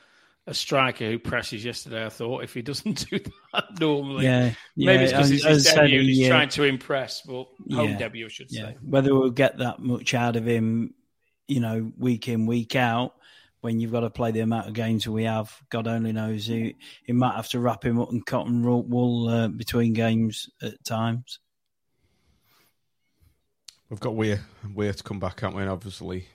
[0.47, 2.07] a striker who presses yesterday.
[2.07, 3.19] I thought if he doesn't do
[3.53, 5.99] that normally, Yeah, maybe yeah, it's because as- it's as his said, debut.
[6.01, 8.63] and he's he, uh, trying to impress, but home Yeah, debut, I should yeah.
[8.69, 8.77] say.
[8.83, 10.95] Whether we'll get that much out of him,
[11.49, 13.15] you know, week in week out,
[13.61, 16.47] when you've got to play the amount of games we have, God only knows.
[16.47, 20.49] He, he might have to wrap him up in cotton wool, wool uh, between games
[20.63, 21.41] at times.
[23.91, 25.63] We've got Weir, Weir to come back, haven't we?
[25.63, 26.27] And obviously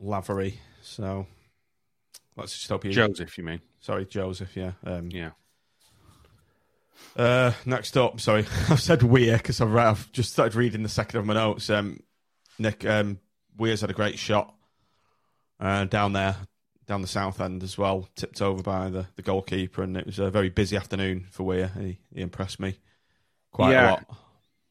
[0.00, 0.60] Lavery.
[0.82, 1.26] So
[2.36, 2.92] let's just hope you.
[2.92, 3.60] Joseph, you mean?
[3.80, 4.56] Sorry, Joseph.
[4.56, 4.72] Yeah.
[4.84, 5.30] Um, Yeah.
[7.16, 11.18] Uh, next up, sorry, I've said Weir because I've, I've just started reading the second
[11.20, 11.70] of my notes.
[11.70, 12.00] Um,
[12.58, 13.18] Nick um,
[13.56, 14.54] Weir's had a great shot
[15.60, 16.36] uh, down there,
[16.86, 20.18] down the south end as well, tipped over by the, the goalkeeper, and it was
[20.18, 21.70] a very busy afternoon for Weir.
[21.78, 22.78] He, he impressed me
[23.52, 24.04] quite a lot.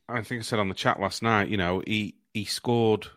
[0.10, 1.50] I think I said on the chat last night.
[1.50, 3.08] You know, he he scored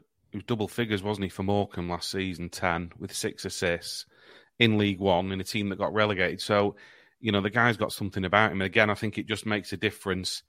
[0.47, 4.07] double figures, wasn't he, for Morecambe last season, ten with six assists
[4.59, 6.41] in League One in a team that got relegated.
[6.41, 6.77] So,
[7.21, 8.61] you know, the guy's got something about him.
[8.61, 10.43] And again, I think it just makes a difference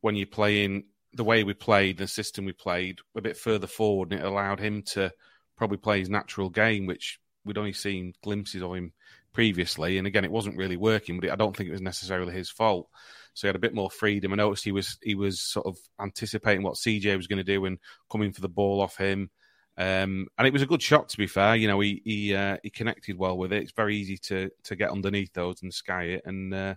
[0.00, 4.12] when you're playing the way we played, the system we played, a bit further forward,
[4.12, 5.12] and it allowed him to
[5.56, 8.92] probably play his natural game, which we'd only seen glimpses of him
[9.32, 9.98] previously.
[9.98, 12.88] And again, it wasn't really working, but I don't think it was necessarily his fault.
[13.34, 14.32] So he had a bit more freedom.
[14.32, 17.64] I noticed he was he was sort of anticipating what CJ was going to do
[17.66, 17.78] and
[18.10, 19.30] coming for the ball off him.
[19.76, 21.56] Um, and it was a good shot, to be fair.
[21.56, 23.62] You know, he he uh, he connected well with it.
[23.62, 26.74] It's very easy to to get underneath those and sky it, and uh,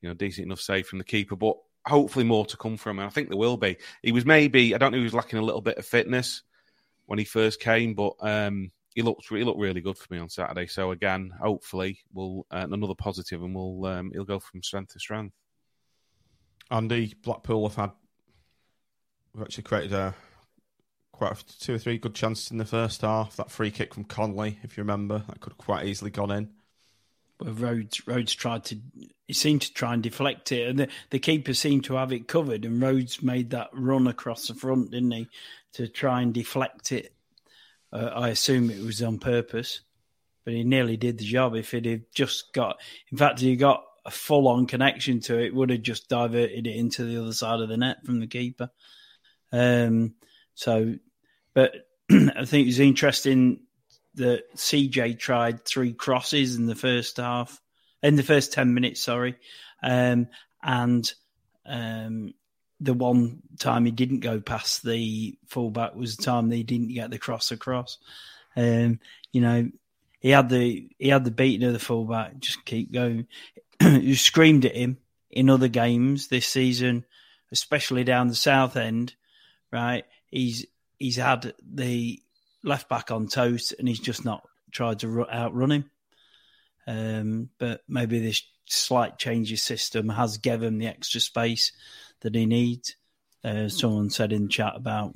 [0.00, 1.34] you know, decent enough save from the keeper.
[1.34, 3.06] But hopefully, more to come from him.
[3.06, 3.76] I think there will be.
[4.02, 4.98] He was maybe I don't know.
[4.98, 6.42] He was lacking a little bit of fitness
[7.06, 10.28] when he first came, but um, he looked he looked really good for me on
[10.28, 10.66] Saturday.
[10.68, 15.00] So again, hopefully, we'll uh, another positive, and we'll um, he'll go from strength to
[15.00, 15.34] strength.
[16.70, 17.90] Andy Blackpool have had
[19.34, 20.14] we've actually created a
[21.12, 23.36] quite a, two or three good chances in the first half.
[23.36, 26.50] That free kick from Connolly, if you remember, that could have quite easily gone in.
[27.38, 28.78] But Rhodes, Rhodes tried to,
[29.26, 32.28] he seemed to try and deflect it, and the, the keeper seemed to have it
[32.28, 32.64] covered.
[32.64, 35.28] And Rhodes made that run across the front, didn't he,
[35.74, 37.14] to try and deflect it?
[37.92, 39.80] Uh, I assume it was on purpose,
[40.44, 41.54] but he nearly did the job.
[41.54, 42.78] If it had just got,
[43.10, 46.76] in fact, he got a full on connection to it, would have just diverted it
[46.76, 48.70] into the other side of the net from the keeper.
[49.52, 50.14] Um,
[50.54, 50.94] so,
[51.54, 51.74] but
[52.10, 53.60] I think it was interesting
[54.14, 57.60] that CJ tried three crosses in the first half,
[58.02, 59.36] in the first 10 minutes, sorry.
[59.82, 60.28] Um,
[60.62, 61.10] and
[61.66, 62.34] um,
[62.80, 67.10] the one time he didn't go past the fullback was the time they didn't get
[67.10, 67.98] the cross across.
[68.56, 69.00] Um,
[69.32, 69.70] you know,
[70.18, 72.38] he had the he had the beating of the fullback.
[72.38, 73.26] Just keep going.
[74.00, 74.98] you screamed at him
[75.30, 77.04] in other games this season,
[77.52, 79.14] especially down the south end.
[79.72, 80.66] Right, he's
[80.98, 82.20] he's had the
[82.62, 85.90] left back on toast, and he's just not tried to ru- outrun him.
[86.86, 91.72] Um, but maybe this slight change of system has given him the extra space
[92.20, 92.96] that he needs.
[93.44, 95.14] Uh, someone said in chat about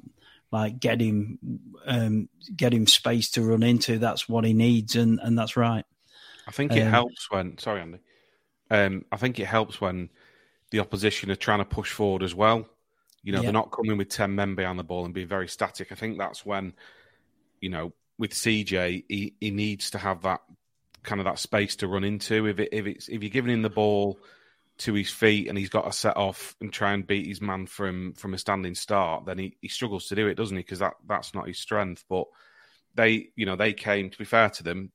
[0.51, 1.39] like get him
[1.85, 3.99] um, get him space to run into.
[3.99, 5.85] That's what he needs, and and that's right.
[6.47, 7.59] I think it Um, helps when.
[7.59, 7.99] Sorry, Andy.
[8.71, 10.11] Um, I think it helps when
[10.71, 12.67] the opposition are trying to push forward as well.
[13.23, 13.45] You know, Yeah.
[13.45, 15.93] they're not coming with ten men behind the ball and being very static.
[15.93, 16.75] I think that's when,
[17.61, 20.41] you know, with CJ, he, he needs to have that
[21.03, 22.47] kind of that space to run into.
[22.47, 24.19] If it, if it's if you're giving him the ball
[24.77, 27.67] to his feet and he's got to set off and try and beat his man
[27.67, 30.63] from from a standing start, then he, he struggles to do it, doesn't he?
[30.63, 32.05] Because that that's not his strength.
[32.09, 32.27] But
[32.95, 34.93] they, you know, they came to be fair to them,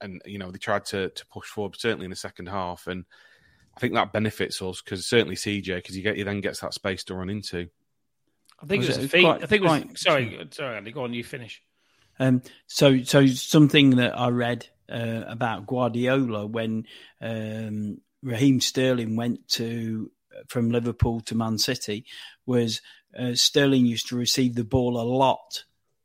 [0.00, 3.04] and you know they tried to to push forward, certainly in the second half, and
[3.76, 6.74] I think that benefits us because certainly CJ because he get he then gets that
[6.74, 7.68] space to run into.
[8.60, 9.24] I think Was it was it a feat.
[9.24, 10.00] quite- I think it was.
[10.00, 10.92] sorry, sorry, Andy.
[10.92, 11.14] Go on.
[11.14, 11.62] You finish.
[12.20, 16.84] Um, so, so something that I read uh, about Guardiola when
[17.20, 20.10] um, Raheem Sterling went to
[20.48, 22.04] from Liverpool to Man City
[22.46, 22.80] was
[23.16, 25.62] uh, Sterling used to receive the ball a lot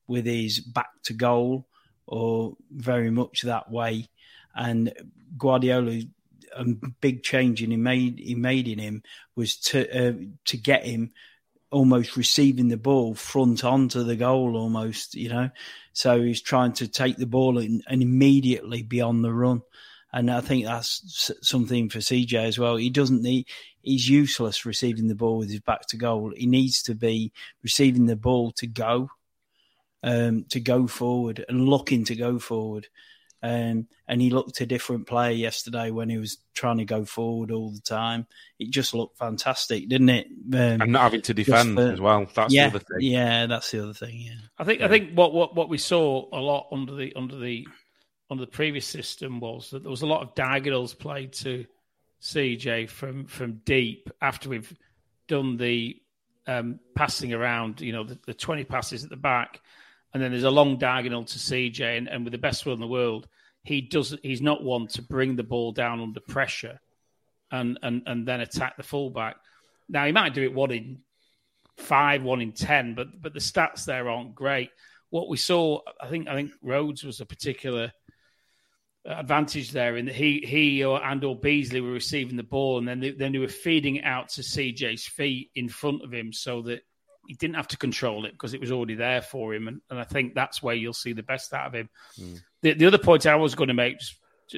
[0.07, 1.67] with his back to goal
[2.07, 4.07] or very much that way,
[4.55, 4.93] and
[5.37, 6.01] Guardiola.
[6.55, 6.65] A
[7.01, 9.01] big change in he made he made in him
[9.35, 10.13] was to uh,
[10.45, 11.09] to get him
[11.73, 15.49] almost receiving the ball front onto the goal almost, you know.
[15.91, 19.63] So he's trying to take the ball and, and immediately be on the run.
[20.13, 22.75] And I think that's something for CJ as well.
[22.75, 23.47] He doesn't need,
[23.81, 26.31] he's useless receiving the ball with his back to goal.
[26.37, 29.09] He needs to be receiving the ball to go,
[30.03, 32.87] um, to go forward and looking to go forward.
[33.41, 37.51] Um, and he looked a different player yesterday when he was trying to go forward
[37.51, 38.25] all the time.
[38.57, 40.27] It just looked fantastic, didn't it?
[40.53, 42.25] Um, and not having to defend for, as well.
[42.33, 42.97] That's yeah, the other thing.
[43.01, 44.21] Yeah, that's the other thing.
[44.21, 47.37] Yeah, I think I think what, what what we saw a lot under the under
[47.37, 47.67] the
[48.29, 51.65] under the previous system was that there was a lot of diagonals played to
[52.21, 54.73] CJ from from deep after we've
[55.27, 55.97] done the
[56.47, 57.81] um, passing around.
[57.81, 59.59] You know, the, the twenty passes at the back
[60.13, 62.79] and then there's a long diagonal to CJ, and, and with the best will in
[62.79, 63.27] the world,
[63.63, 64.23] he doesn't.
[64.23, 66.79] He's not one to bring the ball down under pressure,
[67.51, 69.37] and and and then attack the fullback.
[69.89, 70.99] Now he might do it one in
[71.77, 74.69] five, one in ten, but but the stats there aren't great.
[75.09, 77.91] What we saw, I think, I think Rhodes was a particular
[79.05, 82.87] advantage there in that he he or and or Beesley were receiving the ball, and
[82.87, 86.33] then they, then they were feeding it out to CJ's feet in front of him,
[86.33, 86.81] so that
[87.27, 89.67] he didn't have to control it because it was already there for him.
[89.67, 91.89] And, and I think that's where you'll see the best out of him.
[92.19, 92.41] Mm.
[92.61, 93.97] The, the other point I was going to make,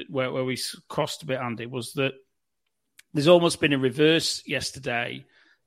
[0.10, 2.14] where, where we crossed a bit, Andy, was that
[3.14, 5.26] there's almost been a reverse yesterday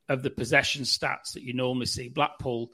[0.09, 2.09] of the possession stats that you normally see.
[2.09, 2.71] Blackpool,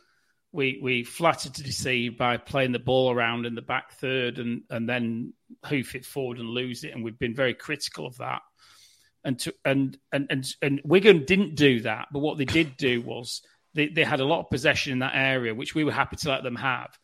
[0.53, 4.63] we we flattered to deceive by playing the ball around in the back third and
[4.71, 5.33] and then
[5.65, 8.43] hoof it forward and lose it, and we've been very critical of that.
[9.25, 13.01] And to, and and and and Wigan didn't do that, but what they did do
[13.01, 13.43] was
[13.75, 16.29] they, they had a lot of possession in that area, which we were happy to
[16.29, 16.97] let them have.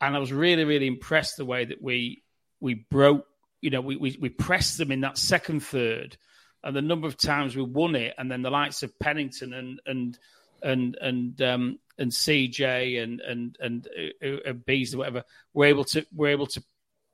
[0.00, 2.22] And I was really, really impressed the way that we
[2.60, 3.26] we broke,
[3.60, 6.16] you know, we, we, we pressed them in that second third,
[6.64, 9.80] and the number of times we won it, and then the likes of Pennington and
[9.86, 10.18] and
[10.62, 13.88] and and um, and CJ and and and
[14.22, 15.24] uh, uh, Bees or whatever
[15.54, 16.62] were able to were able to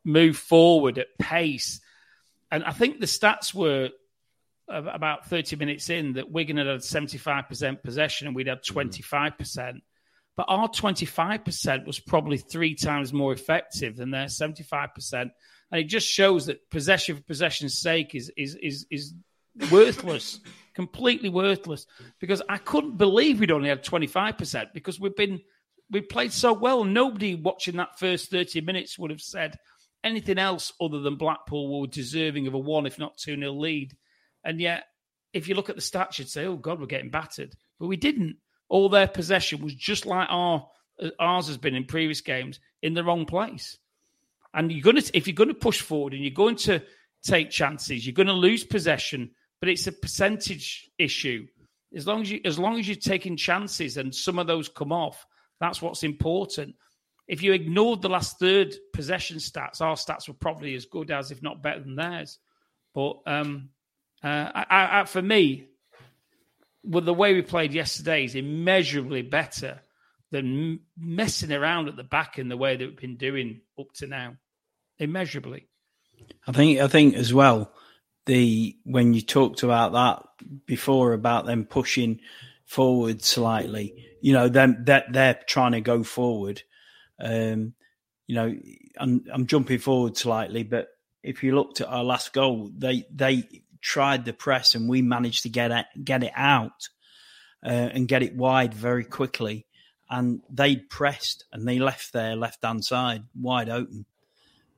[0.05, 1.81] move forward at pace.
[2.51, 3.91] And I think the stats were
[4.69, 9.33] about 30 minutes in that Wigan had had 75% possession and we'd had 25%.
[9.39, 9.81] Mm.
[10.37, 14.89] But our 25% was probably three times more effective than their 75%.
[15.13, 15.31] And
[15.73, 19.15] it just shows that possession for possession's sake is, is, is, is
[19.71, 20.41] worthless,
[20.75, 21.87] completely worthless.
[22.19, 25.41] Because I couldn't believe we'd only had 25% because we've been,
[25.91, 26.85] we played so well.
[26.85, 29.59] Nobody watching that first 30 minutes would have said
[30.03, 33.95] anything else other than Blackpool were deserving of a one, if not two nil lead.
[34.45, 34.85] And yet,
[35.33, 37.97] if you look at the stats, you'd say, "Oh God, we're getting battered," but we
[37.97, 38.37] didn't.
[38.69, 40.69] All their possession was just like our
[41.19, 43.79] ours has been in previous games in the wrong place.
[44.55, 46.83] And you're to, if you're going to push forward and you're going to
[47.23, 51.47] take chances, you're going to lose possession, but it's a percentage issue.
[51.95, 54.93] As long as you, as long as you're taking chances and some of those come
[54.93, 55.27] off,
[55.61, 56.75] that's what's important.
[57.29, 61.31] If you ignored the last third possession stats, our stats were probably as good as,
[61.31, 62.39] if not better than theirs.
[62.95, 63.71] But um,
[64.23, 65.67] uh, I, I, for me,
[66.85, 69.81] with the way we played yesterday is immeasurably better
[70.31, 74.07] than messing around at the back in the way that we've been doing up to
[74.07, 74.37] now.
[74.99, 75.69] Immeasurably.
[76.47, 76.81] I think.
[76.81, 77.73] I think as well.
[78.27, 80.23] The when you talked about that
[80.65, 82.21] before about them pushing
[82.65, 86.63] forward slightly, you know, them that they're trying to go forward.
[87.19, 87.75] Um,
[88.29, 88.55] you know,
[88.97, 90.89] I'm, I'm jumping forward slightly, but
[91.23, 93.49] if you looked at our last goal, they they
[93.83, 96.89] tried the press and we managed to get it, get it out
[97.65, 99.67] uh, and get it wide very quickly.
[100.09, 104.07] And they pressed and they left their left hand side wide open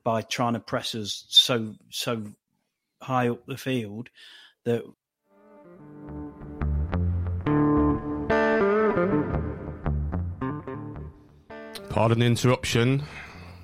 [0.03, 2.23] by trying to press us so so
[3.01, 4.09] high up the field
[4.63, 4.83] that
[11.89, 13.03] Pardon the interruption.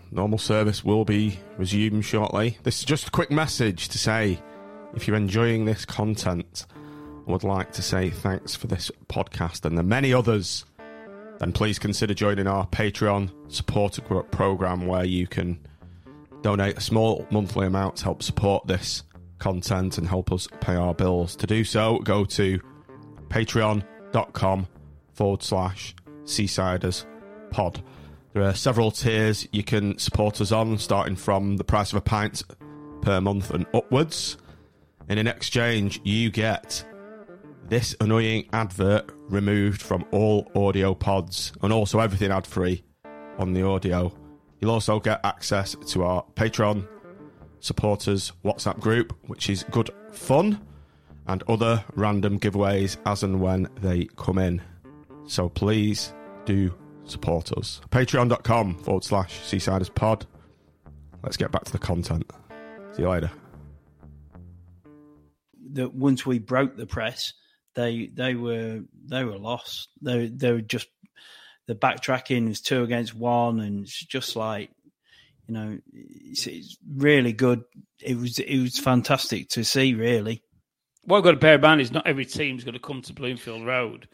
[0.10, 2.58] Normal service will be resumed shortly.
[2.64, 4.40] This is just a quick message to say
[4.94, 6.66] if you're enjoying this content,
[7.28, 10.66] I would like to say thanks for this podcast and the many others.
[11.40, 15.60] Then please consider joining our Patreon supporter program where you can
[16.42, 19.04] donate a small monthly amount to help support this
[19.40, 21.36] content and help us pay our bills.
[21.38, 22.60] To do so, go to
[23.30, 24.68] patreon.com
[25.14, 25.96] forward slash
[26.26, 27.06] Seasiders
[27.50, 27.84] pod.
[28.34, 32.02] There are several tiers you can support us on, starting from the price of a
[32.02, 32.44] pint
[33.02, 34.38] per month and upwards.
[35.12, 36.86] And in exchange, you get
[37.68, 42.82] this annoying advert removed from all audio pods and also everything ad free
[43.38, 44.14] on the audio.
[44.62, 46.88] You'll also get access to our Patreon
[47.60, 50.66] supporters WhatsApp group, which is good fun,
[51.28, 54.62] and other random giveaways as and when they come in.
[55.28, 56.14] So please
[56.46, 57.82] do support us.
[57.90, 60.26] Patreon.com forward slash Seasiders pod.
[61.22, 62.32] Let's get back to the content.
[62.94, 63.30] See you later.
[65.74, 67.34] That once we broke the press,
[67.76, 69.90] they they were they were lost.
[70.02, 70.88] They they were just
[71.68, 74.72] the backtracking was two against one, and it's just like
[75.48, 77.64] you know, it's, it's really good.
[78.02, 80.44] It was it was fantastic to see, really.
[81.04, 83.14] What I've got to bear in mind is not every team's going to come to
[83.14, 84.08] Bloomfield Road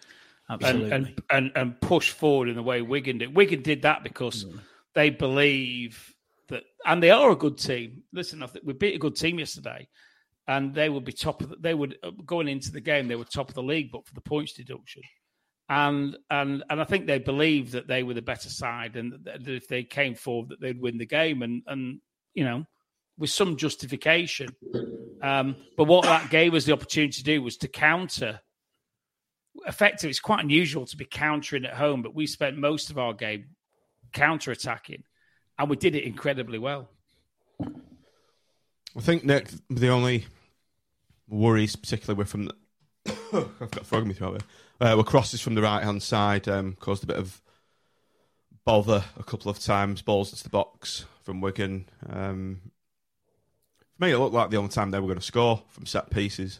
[0.50, 0.92] Absolutely.
[0.92, 3.36] and, and, and, and push forward in the way Wigan did.
[3.36, 4.60] Wigan did that because mm.
[4.96, 6.14] they believe
[6.48, 8.04] that, and they are a good team.
[8.14, 9.88] Listen, I think we beat a good team yesterday,
[10.48, 11.50] and they would be top of.
[11.50, 13.08] The, they would uh, going into the game.
[13.08, 15.04] They were top of the league, but for the points deduction,
[15.70, 19.48] and and and I think they believed that they were the better side, and that
[19.48, 22.02] if they came forward, that they'd win the game, and and
[22.34, 22.66] you know.
[23.20, 24.50] With some justification,
[25.24, 28.42] um, but what that gave us the opportunity to do was to counter
[29.66, 30.12] effective.
[30.12, 33.56] It's quite unusual to be countering at home, but we spent most of our game
[34.14, 35.02] counter attacking,
[35.58, 36.92] and we did it incredibly well.
[37.60, 40.28] I think Nick, the only
[41.28, 42.56] worries, particularly were from the
[43.62, 44.42] I've got frog in my throat.
[44.80, 44.92] here.
[44.92, 47.42] Uh, were crosses from the right hand side, um, caused a bit of
[48.66, 50.02] bother a couple of times.
[50.02, 51.88] Balls into the box from Wigan.
[52.10, 52.62] Um,
[53.98, 56.10] for me, it looked like the only time they were going to score from set
[56.10, 56.60] pieces.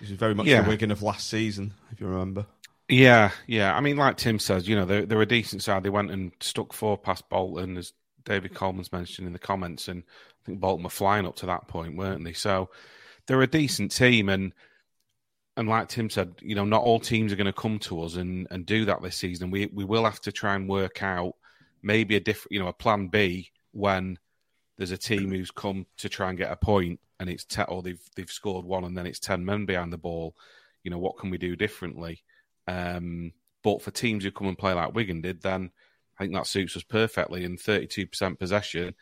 [0.00, 0.62] This is very much Yeah.
[0.62, 2.46] the Wigan of last season, if you remember.
[2.88, 3.74] Yeah, yeah.
[3.76, 5.82] I mean, like Tim says, you know, they're, they're a decent side.
[5.84, 7.92] They went and stuck four past Bolton, as
[8.24, 11.68] David Coleman's mentioned in the comments, and I think Bolton were flying up to that
[11.68, 12.32] point, weren't they?
[12.32, 12.68] So
[13.30, 14.52] they're a decent team, and
[15.56, 18.16] and like Tim said, you know, not all teams are going to come to us
[18.16, 19.52] and, and do that this season.
[19.52, 21.34] We we will have to try and work out
[21.80, 24.18] maybe a different, you know, a plan B when
[24.78, 27.82] there's a team who's come to try and get a point, and it's te- or
[27.82, 30.34] they've they've scored one, and then it's ten men behind the ball.
[30.82, 32.24] You know, what can we do differently?
[32.66, 35.70] Um, but for teams who come and play like Wigan did, then
[36.18, 37.44] I think that suits us perfectly.
[37.44, 38.94] And 32% possession,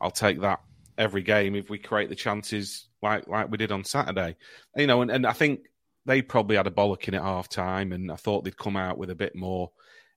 [0.00, 0.60] I'll take that
[0.96, 4.36] every game if we create the chances like like we did on Saturday.
[4.76, 5.60] You know, and, and I think
[6.06, 9.10] they probably had a bollocking at half time, and I thought they'd come out with
[9.10, 9.70] a bit more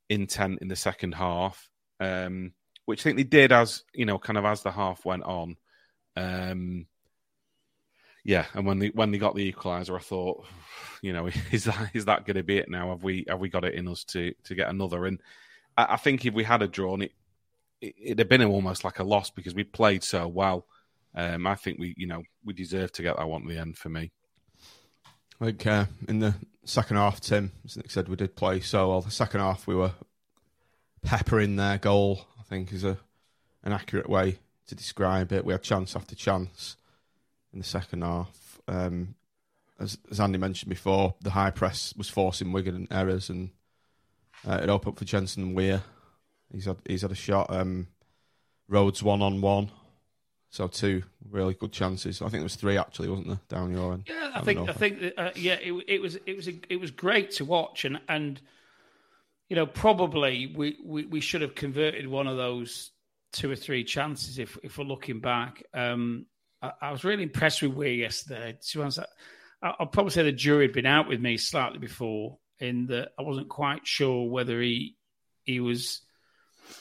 [0.09, 1.69] intent in the second half,
[1.99, 2.53] um,
[2.85, 5.57] which I think they did as you know, kind of as the half went on.
[6.15, 6.87] Um,
[8.23, 10.45] yeah, and when they when they got the equaliser, I thought,
[11.01, 12.89] you know, is that is that going to be it now?
[12.89, 15.05] Have we have we got it in us to to get another?
[15.05, 15.21] And
[15.77, 17.11] I, I think if we had a drawn, it,
[17.81, 20.65] it it'd have been almost like a loss because we played so well.
[21.17, 23.75] Um, I think we, you know, we deserve to get that one at the end
[23.75, 24.11] for me.
[25.39, 29.01] Think uh, in the second half, Tim, as Nick said, we did play so well.
[29.01, 29.93] The second half, we were
[31.01, 32.21] peppering their goal.
[32.39, 32.99] I think is a
[33.63, 34.37] an accurate way
[34.67, 35.43] to describe it.
[35.43, 36.77] We had chance after chance
[37.51, 38.61] in the second half.
[38.67, 39.15] Um,
[39.79, 43.49] as, as Andy mentioned before, the high press was forcing Wigan in errors, and
[44.47, 45.81] uh, it opened up for Jensen and Weir.
[46.53, 47.47] He's had he's had a shot.
[47.49, 47.87] Um,
[48.67, 49.71] Rhodes one on one,
[50.49, 52.21] so two really good chances.
[52.21, 54.03] I think there was three actually, wasn't there, down your end?
[54.07, 56.79] Yeah, I think I think that, uh, yeah, it, it was it was a, it
[56.79, 58.39] was great to watch, and and
[59.49, 62.91] you know probably we, we, we should have converted one of those
[63.33, 65.63] two or three chances if if we're looking back.
[65.73, 66.25] Um,
[66.61, 68.57] I, I was really impressed with Weir yesterday.
[68.59, 68.99] To be honest,
[69.61, 73.09] I, I'll probably say the jury had been out with me slightly before, in that
[73.19, 74.95] I wasn't quite sure whether he
[75.43, 76.01] he was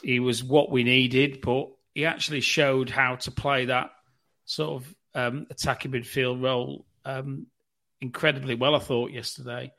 [0.03, 3.91] he was what we needed, but he actually showed how to play that
[4.45, 7.47] sort of um, attacking midfield role um,
[8.01, 8.75] incredibly well.
[8.77, 9.73] I thought yesterday,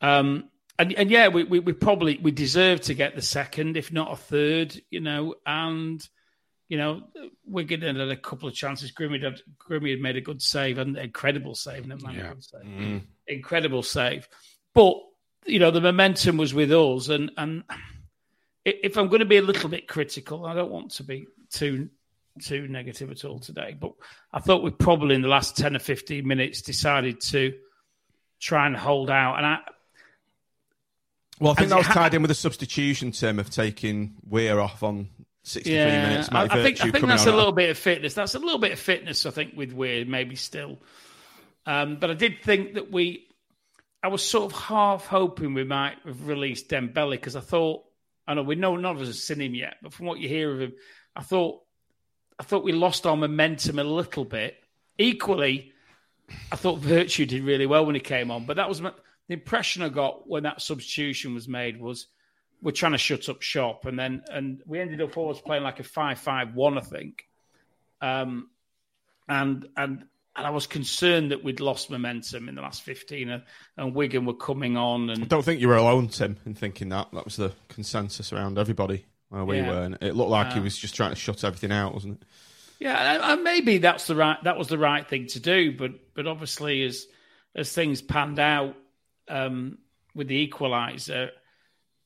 [0.00, 3.92] um, and and yeah, we, we we probably we deserve to get the second, if
[3.92, 6.00] not a third, you know, and.
[6.68, 7.02] You know,
[7.44, 8.90] Wigan had had a couple of chances.
[8.90, 11.86] Grimmy had, Grimmy had made a good save, and incredible save.
[11.86, 12.32] Never mind a Yeah.
[12.34, 13.02] good save.
[13.28, 14.26] Incredible save.
[14.74, 14.96] But
[15.46, 17.78] you know, the momentum was with us, and and i-
[18.66, 21.88] if I'm going to be a little bit critical, I don't want to be too
[22.42, 23.92] too negative at all today, but
[24.30, 27.54] I thought we probably in the last ten or fifteen minutes decided to
[28.40, 29.58] try and hold out, and I
[31.40, 34.82] Well, I think that was tied in with the substitution, Tim, of taking Weir off
[34.82, 35.08] on
[35.44, 36.28] 63 yeah, minutes.
[36.32, 38.14] I, I think I think that's a little bit of fitness.
[38.14, 40.78] That's a little bit of fitness, I think, with Weir, maybe still.
[41.64, 43.28] Um, but I did think that we,
[44.02, 47.84] I was sort of half hoping we might have released Dembele because I thought,
[48.26, 50.28] I know we know none of us have seen him yet, but from what you
[50.28, 50.72] hear of him,
[51.14, 51.62] I thought,
[52.38, 54.56] I thought we lost our momentum a little bit.
[54.98, 55.72] Equally,
[56.50, 58.92] I thought Virtue did really well when he came on, but that was my,
[59.28, 62.08] the impression I got when that substitution was made was
[62.62, 65.78] we're trying to shut up shop, and then and we ended up always playing like
[65.78, 67.24] a five-five-one, I think,
[68.00, 68.48] um,
[69.28, 70.04] and and
[70.36, 73.42] and I was concerned that we'd lost momentum in the last fifteen, and,
[73.76, 76.88] and Wigan were coming on, And I don't think you were alone, Tim, in thinking
[76.90, 77.08] that.
[77.12, 79.68] That was the consensus around everybody where we Yeah.
[79.68, 79.82] were.
[79.82, 82.26] And it looked like he Uh, was just trying to shut everything out, wasn't it?
[82.78, 86.26] Yeah, and maybe that's the right that was the right thing to do, but but
[86.26, 87.06] obviously as
[87.54, 88.76] as things panned out
[89.28, 89.78] um,
[90.14, 91.30] with the equaliser,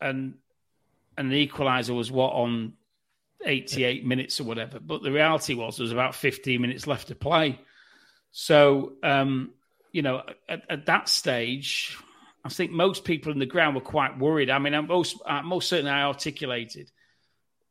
[0.00, 0.34] and
[1.18, 2.74] and the equaliser was what on
[3.44, 7.14] 88 minutes or whatever, but the reality was there was about 15 minutes left to
[7.14, 7.58] play.
[8.32, 9.52] So um,
[9.92, 11.96] you know, at, at, that stage,
[12.44, 14.50] I think most people in the ground were quite worried.
[14.50, 16.90] I mean, I'm most most certainly I articulated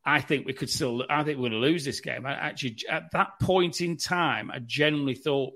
[0.04, 1.04] I think we could still.
[1.10, 2.24] I think we're going to lose this game.
[2.24, 5.52] I actually, at that point in time, I generally thought,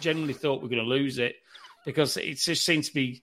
[0.00, 1.34] genuinely thought we're going to lose it
[1.84, 3.22] because it just seemed to be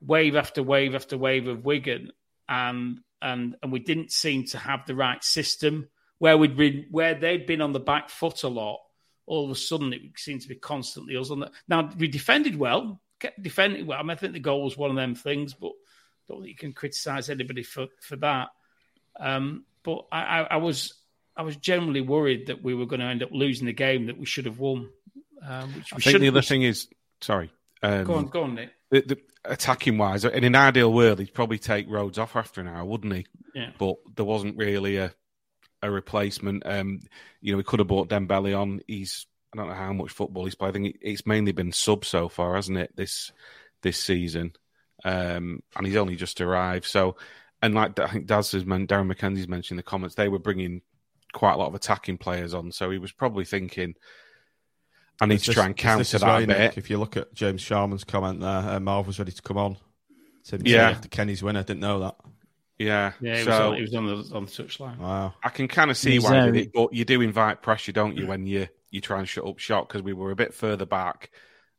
[0.00, 2.12] wave after wave after wave of Wigan,
[2.48, 5.88] and and and we didn't seem to have the right system
[6.18, 8.80] where we'd been where they'd been on the back foot a lot.
[9.28, 11.50] All of a sudden, it seemed to be constantly us on the.
[11.68, 13.98] Now we defended well, kept defending well.
[13.98, 16.50] I mean, I think the goal was one of them things, but I don't think
[16.50, 18.48] you can criticise anybody for for that.
[19.20, 20.94] Um, but I, I, was
[21.36, 24.18] I was generally worried that we were going to end up losing the game that
[24.18, 24.90] we should have won.
[25.46, 26.88] Um, which I think the other thing is,
[27.20, 27.50] sorry,
[27.82, 28.70] um, go on, go on, Nick.
[28.90, 32.68] The, the, attacking wise, in an ideal world, he'd probably take Rhodes off after an
[32.68, 33.26] hour, wouldn't he?
[33.54, 33.70] Yeah.
[33.78, 35.12] But there wasn't really a
[35.82, 36.64] a replacement.
[36.66, 37.00] Um,
[37.40, 38.80] you know, we could have bought Dembele on.
[38.86, 40.70] He's I don't know how much football he's played.
[40.70, 42.94] I think it's mainly been sub so far, hasn't it?
[42.96, 43.32] This
[43.82, 44.52] this season,
[45.04, 46.86] um, and he's only just arrived.
[46.86, 47.16] So
[47.62, 50.38] and like I think Daz has meant Darren McKenzie's mentioned in the comments, they were
[50.38, 50.82] bringing
[51.32, 53.94] quite a lot of attacking players on, so he was probably thinking,
[55.20, 56.48] I need to try and counter that bit.
[56.48, 59.58] Nick, if you look at James Sharman's comment there, uh, Marv was ready to come
[59.58, 59.76] on.
[60.64, 62.16] yeah, after Kenny's win, I didn't know that.
[62.78, 64.98] Yeah, yeah, he so, was on, he was on the on the touchline.
[64.98, 68.16] Wow, I can kind of see why, did it, but you do invite pressure, don't
[68.16, 70.86] you, when you you try and shut up shot because we were a bit further
[70.86, 71.30] back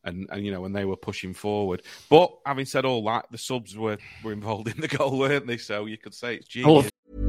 [0.03, 1.81] and, and you know when they were pushing forward.
[2.09, 5.57] But having said all that, the subs were, were involved in the goal, weren't they?
[5.57, 6.91] So you could say it's genius.
[7.13, 7.28] Oh.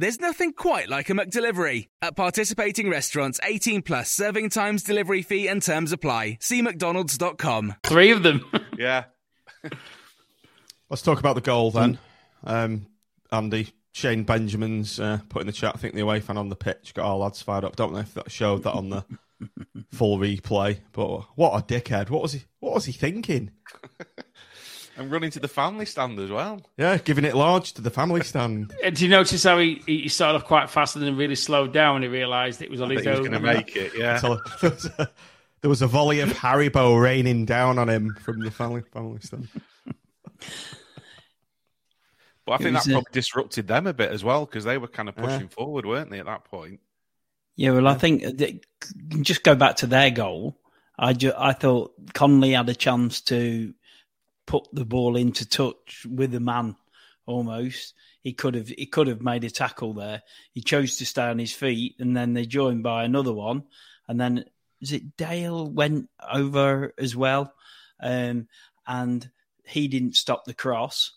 [0.00, 1.88] There's nothing quite like a McDelivery.
[2.00, 6.38] At participating restaurants, 18 plus serving times, delivery fee, and terms apply.
[6.40, 7.74] See McDonald's.com.
[7.82, 8.44] Three of them.
[8.78, 9.04] yeah.
[10.88, 11.98] Let's talk about the goal then.
[12.44, 12.86] Um,
[13.32, 16.54] Andy, Shane Benjamin's uh, put in the chat, I think the away fan on the
[16.54, 17.74] pitch got our lads fired up.
[17.74, 19.04] Don't know if that showed that on the
[19.92, 22.08] full replay, but what a dickhead.
[22.08, 23.50] What was he, what was he thinking?
[24.98, 26.60] and running to the family stand as well.
[26.76, 28.74] Yeah, giving it large to the family stand.
[28.82, 31.94] Did you notice how he, he started off quite fast and then really slowed down
[31.94, 33.14] when he realised it was on his own?
[33.14, 34.18] He was going to make it, yeah.
[34.18, 35.10] So, there, was a,
[35.62, 39.48] there was a volley of Haribo raining down on him from the family family stand.
[42.44, 45.08] But I think that probably disrupted them a bit as well because they were kind
[45.08, 45.48] of pushing yeah.
[45.48, 46.80] forward, weren't they, at that point?
[47.56, 48.46] Yeah, well, I think uh,
[49.20, 50.58] just go back to their goal.
[50.98, 53.74] I, ju- I thought Connolly had a chance to
[54.48, 56.74] put the ball into touch with the man
[57.26, 57.92] almost.
[58.22, 60.22] He could have he could have made a tackle there.
[60.54, 63.64] He chose to stay on his feet, and then they joined by another one,
[64.08, 64.46] and then
[64.80, 67.52] is it Dale went over as well,
[68.00, 68.48] um,
[68.86, 69.30] and
[69.64, 71.12] he didn't stop the cross,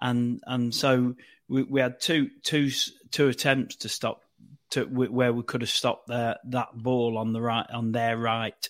[0.00, 1.16] and and so
[1.48, 2.70] we, we had two two
[3.10, 4.22] two attempts to stop
[4.70, 8.68] to where we could have stopped that that ball on the right on their right,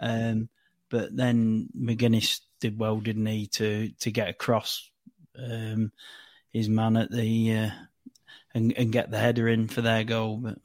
[0.00, 0.48] um,
[0.90, 4.90] but then McGuinness did well, didn't he, to to get across
[5.38, 5.92] um,
[6.52, 7.70] his man at the uh,
[8.54, 10.38] and, and get the header in for their goal.
[10.38, 10.58] But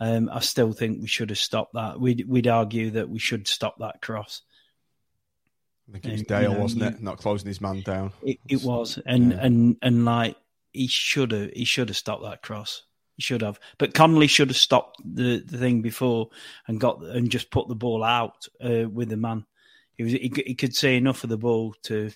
[0.00, 2.00] um, I still think we should have stopped that.
[2.00, 4.42] We'd we'd argue that we should stop that cross.
[5.88, 7.02] I think it was Dale, you know, wasn't it?
[7.02, 8.12] Not closing his man down.
[8.22, 9.38] It, it was, and yeah.
[9.40, 10.36] and and like
[10.72, 12.82] he should have he should have stopped that cross.
[13.16, 16.30] He should have, but Connolly should have stopped the, the thing before
[16.66, 19.44] and got and just put the ball out uh, with the man
[19.96, 22.10] he was he, he could see enough of the ball to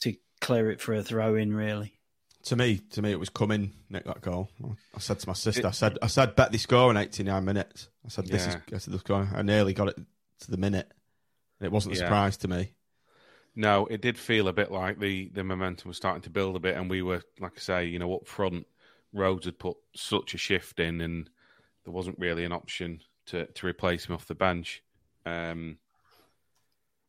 [0.00, 1.54] to clear it for a throw in.
[1.54, 1.94] Really,
[2.44, 3.72] to me, to me, it was coming.
[3.88, 4.50] Nick that goal.
[4.94, 7.44] I said to my sister, I said, I said, bet this score in eighty nine
[7.44, 7.88] minutes.
[8.04, 8.56] I said, this yeah.
[8.68, 9.28] is, I said, this going.
[9.34, 9.96] I nearly got it
[10.40, 10.90] to the minute.
[11.60, 12.04] It wasn't a Yeah.
[12.04, 12.72] surprise to me.
[13.56, 16.58] No, it did feel a bit like the, the momentum was starting to build a
[16.58, 18.66] bit, and we were, like I say, you know, up front,
[19.14, 21.30] Rhodes had put such a shift in, and
[21.84, 24.82] there wasn't really an option to, to replace him off the bench.
[25.24, 25.78] Um,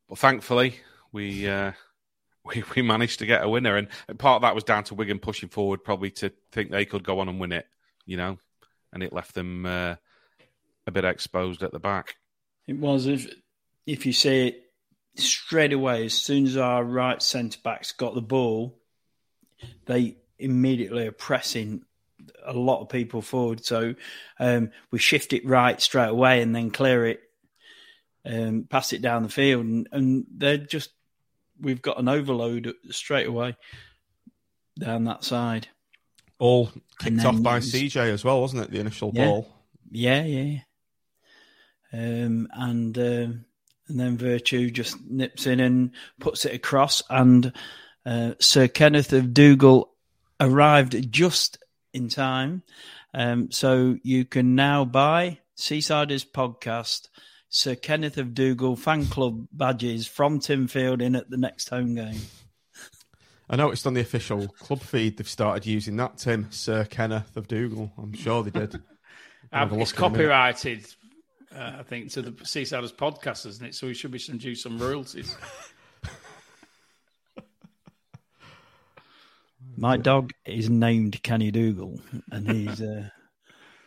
[0.07, 0.79] but thankfully,
[1.11, 1.71] we, uh,
[2.45, 5.19] we we managed to get a winner, and part of that was down to Wigan
[5.19, 7.65] pushing forward, probably to think they could go on and win it,
[8.05, 8.37] you know,
[8.93, 9.95] and it left them uh,
[10.85, 12.17] a bit exposed at the back.
[12.67, 13.27] It was if
[13.85, 14.61] if you see it
[15.15, 18.77] straight away as soon as our right centre backs got the ball,
[19.85, 21.83] they immediately are pressing
[22.45, 23.63] a lot of people forward.
[23.65, 23.95] So
[24.39, 27.19] um, we shift it right straight away and then clear it,
[28.25, 30.91] um, pass it down the field, and, and they're just
[31.59, 33.55] we've got an overload straight away
[34.79, 35.67] down that side.
[36.39, 38.71] All kicked off by was- CJ as well, wasn't it?
[38.71, 39.25] The initial Yeah.
[39.25, 39.51] ball.
[39.91, 40.59] Yeah, yeah.
[41.93, 43.45] Um, and um,
[43.87, 47.53] and then Virtue just nips in and puts it across, and
[48.05, 49.93] uh, Sir Kenneth of Dougall
[50.39, 51.57] arrived just
[51.95, 52.63] in time.
[53.13, 57.07] Um, so you can now buy Seasiders podcast,
[57.49, 62.19] Sir Kenneth of Dougall fan club badges from Tim Fielding at the next home game.
[63.49, 67.47] I noticed on the official club feed they've started using that, Tim, Sir Kenneth of
[67.47, 67.91] Dougall.
[67.97, 68.75] I'm sure they did.
[69.53, 70.17] I'll have a it's look in a minute.
[70.17, 70.85] copyrighted,
[71.55, 73.75] uh, I think, to the Seasiders podcast, isn't it?
[73.75, 75.37] So we should be some due some royalties.
[79.77, 81.99] My dog is named Kenny Dougall,
[82.31, 82.81] and he's.
[82.81, 83.09] Uh,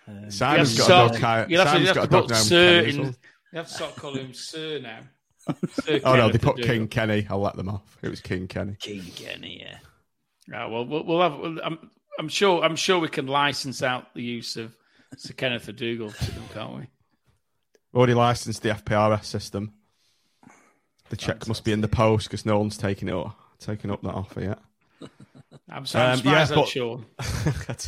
[0.09, 1.51] uh, Simon's You have got a to dog.
[1.51, 3.05] You'll have to, you got a have to dog put Sir Kenny as in.
[3.05, 3.15] You
[3.55, 5.01] have to start calling him Sir now.
[5.71, 6.89] Sir Oh no, they put of King Dougall.
[6.89, 7.27] Kenny.
[7.31, 7.97] I'll let them off.
[8.03, 8.77] It was King Kenny.
[8.81, 9.79] King Kenny, yeah.
[10.55, 11.39] Ah, well, we'll, we'll have.
[11.39, 12.63] we'll- I'm, I'm sure.
[12.63, 14.77] I'm sure we can license out the use of
[15.17, 16.81] Sir Kenneth of Dougall to them, can't we?
[16.81, 19.73] We've already licensed the FPRS system.
[21.11, 24.03] The check must be in the post because no one's taken it up, taken up
[24.03, 24.59] that offer yet.
[25.69, 27.05] I'm, so, Um, yeah, but- sure.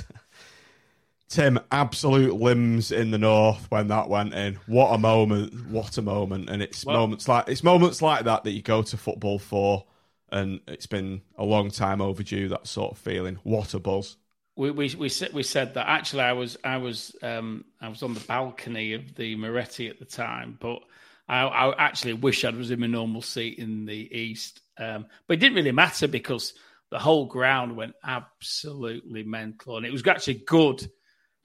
[1.29, 4.57] Tim, absolute limbs in the north when that went in.
[4.67, 5.69] What a moment!
[5.69, 6.51] What a moment!
[6.51, 9.85] And it's Well- moments like it's moments like that that you go to football for,
[10.33, 12.49] and it's been a long time overdue.
[12.49, 13.39] That sort of feeling.
[13.45, 14.17] What a buzz!
[14.57, 18.03] We we we said we said that actually I was I was um I was
[18.03, 20.81] on the balcony of the Moretti at the time, but
[21.29, 24.63] I, I actually wish I was in my normal seat in the east.
[24.79, 26.55] Um, but it didn't really matter because
[26.91, 30.91] the whole ground went absolutely mental, and it was actually good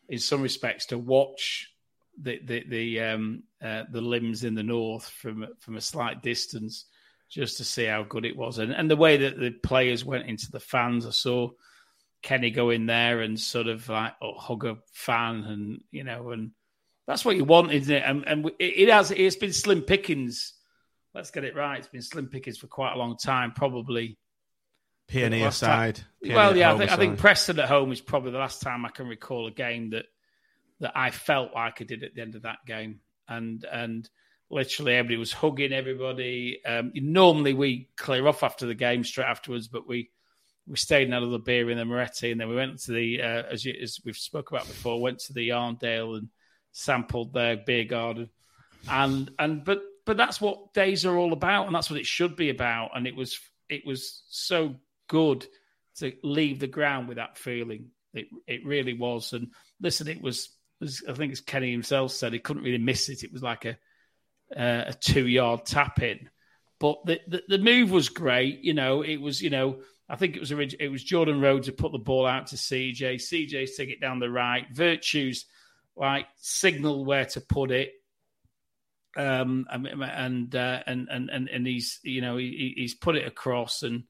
[0.10, 1.72] in some respects to watch
[2.22, 6.86] the the the um uh, the limbs in the north from from a slight distance
[7.30, 8.60] just to see how good it was.
[8.60, 11.50] And and the way that the players went into the fans I saw
[12.22, 16.32] Kenny go in there and sort of like oh, hug a fan and you know
[16.32, 16.52] and
[17.08, 18.04] that's what you want isn't it?
[18.04, 20.54] And, and it, it has it's been slim pickings.
[21.14, 21.80] Let's get it right.
[21.80, 24.18] It's been slim pickings for quite a long time probably
[25.08, 26.02] Pioneer time- side.
[26.24, 27.20] Well, yeah, I think, I think.
[27.20, 30.06] Preston at home is probably the last time I can recall a game that
[30.80, 34.10] that I felt like I did at the end of that game, and and
[34.50, 36.62] literally everybody was hugging everybody.
[36.66, 40.10] Um, normally we clear off after the game straight afterwards, but we
[40.68, 42.92] we stayed and had a little beer in the Moretti, and then we went to
[42.92, 46.30] the uh, as you, as we've spoke about before, went to the Arndale and
[46.72, 48.30] sampled their beer garden,
[48.90, 52.36] and and but but that's what days are all about, and that's what it should
[52.36, 53.40] be about, and it was
[53.70, 54.76] it was so
[55.08, 55.46] good
[55.98, 57.92] to leave the ground with that feeling.
[58.14, 59.34] It it really was.
[59.34, 59.52] And
[59.82, 60.50] listen, it was,
[61.08, 63.24] I think as Kenny himself said, he couldn't really miss it.
[63.24, 63.78] It was like a
[64.56, 66.30] uh, a two yard tap in,
[66.80, 68.62] but the, the the move was great.
[68.62, 71.68] You know, it was you know I think it was orig- it was Jordan Rhodes
[71.68, 73.16] who put the ball out to CJ.
[73.16, 74.66] CJ's take it down the right.
[74.72, 75.46] Virtues
[75.96, 77.94] like signal where to put it.
[79.18, 83.26] Um and and uh, and and and and he's you know he, he's put it
[83.26, 84.04] across and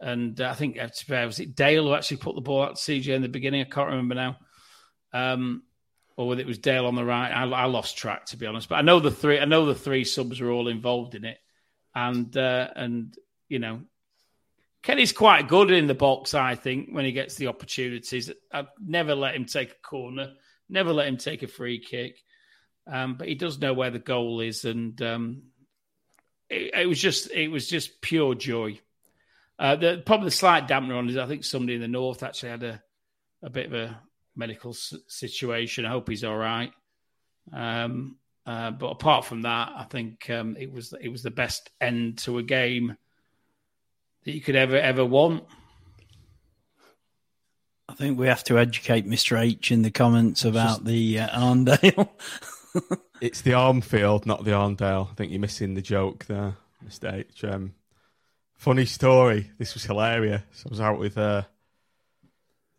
[0.00, 2.40] and uh, I think uh, to be fair, was it Dale who actually put the
[2.40, 3.60] ball out to CJ in the beginning?
[3.60, 4.38] I can't remember now.
[5.12, 5.62] Um,
[6.16, 8.68] or whether it was Dale on the right, I, I lost track to be honest.
[8.68, 11.38] But I know the three, I know the three subs were all involved in it,
[11.94, 13.16] and uh, and
[13.48, 13.80] you know,
[14.82, 16.34] Kenny's quite good in the box.
[16.34, 20.32] I think when he gets the opportunities, I'd never let him take a corner,
[20.68, 22.18] never let him take a free kick.
[22.86, 25.42] Um, but he does know where the goal is, and um,
[26.48, 28.80] it, it was just it was just pure joy.
[29.60, 32.48] Uh, the probably the slight dampener on is I think somebody in the north actually
[32.48, 32.82] had a,
[33.42, 34.00] a bit of a
[34.34, 35.84] medical s- situation.
[35.84, 36.72] I hope he's all right.
[37.52, 41.68] Um, uh, but apart from that, I think um, it was it was the best
[41.78, 42.96] end to a game
[44.24, 45.44] that you could ever ever want.
[47.86, 49.38] I think we have to educate Mr.
[49.38, 52.08] H in the comments about the uh, Arndale.
[53.20, 55.10] it's the Armfield, not the Arndale.
[55.10, 56.56] I think you're missing the joke there,
[56.88, 57.12] Mr.
[57.12, 57.44] H.
[57.44, 57.74] Um,
[58.60, 59.50] funny story.
[59.58, 60.42] This was hilarious.
[60.64, 61.42] I was out with uh,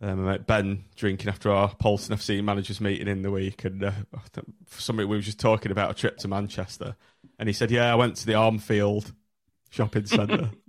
[0.01, 3.83] uh, my mate Ben drinking after our Poulton FC managers meeting in the week, and
[3.83, 3.91] uh,
[4.67, 6.95] for something we were just talking about a trip to Manchester,
[7.39, 9.11] and he said, "Yeah, I went to the Armfield
[9.69, 10.51] shopping centre."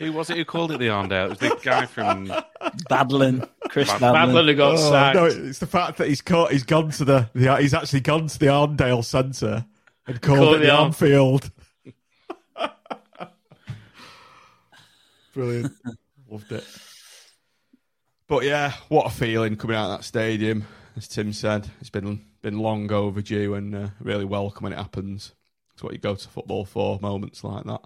[0.00, 1.24] Who was it who called it the Arndale?
[1.26, 2.26] It was the guy from
[2.90, 4.14] Badlin, Chris Bad- Badlin.
[4.34, 5.16] Badland have got Oh, sacked.
[5.16, 8.26] no, it's the fact that he's caught, he's gone to the, the he's actually gone
[8.26, 9.64] to the Arndale Centre
[10.06, 11.50] and called Called it the the Arm- Armfield.
[15.36, 15.74] Brilliant,
[16.30, 16.64] loved it.
[18.26, 20.64] But yeah, what a feeling coming out of that stadium.
[20.96, 25.34] As Tim said, it's been been long overdue and uh, really welcome when it happens.
[25.74, 27.82] It's what you go to football for, moments like that.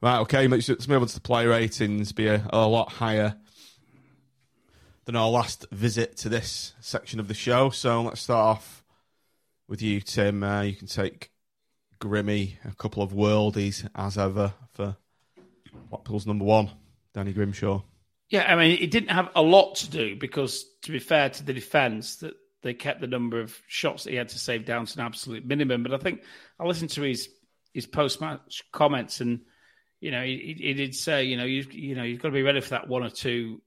[0.00, 2.12] Right, okay, let's move on to the play ratings.
[2.12, 3.36] Be a, a lot higher
[5.04, 7.68] than our last visit to this section of the show.
[7.68, 8.82] So let's start off
[9.68, 10.42] with you, Tim.
[10.42, 11.30] Uh, you can take
[12.00, 14.96] Grimmy, a couple of worldies as ever for
[15.90, 16.70] Blackpool's number one,
[17.16, 17.80] Danny Grimshaw.
[18.28, 21.42] Yeah, I mean, it didn't have a lot to do because, to be fair to
[21.42, 24.84] the defence, that they kept the number of shots that he had to save down
[24.84, 25.82] to an absolute minimum.
[25.82, 26.22] But I think
[26.60, 27.30] I listened to his
[27.72, 29.40] his post match comments, and
[29.98, 32.42] you know, he, he did say, you know, you you know, you've got to be
[32.42, 33.62] ready for that one or two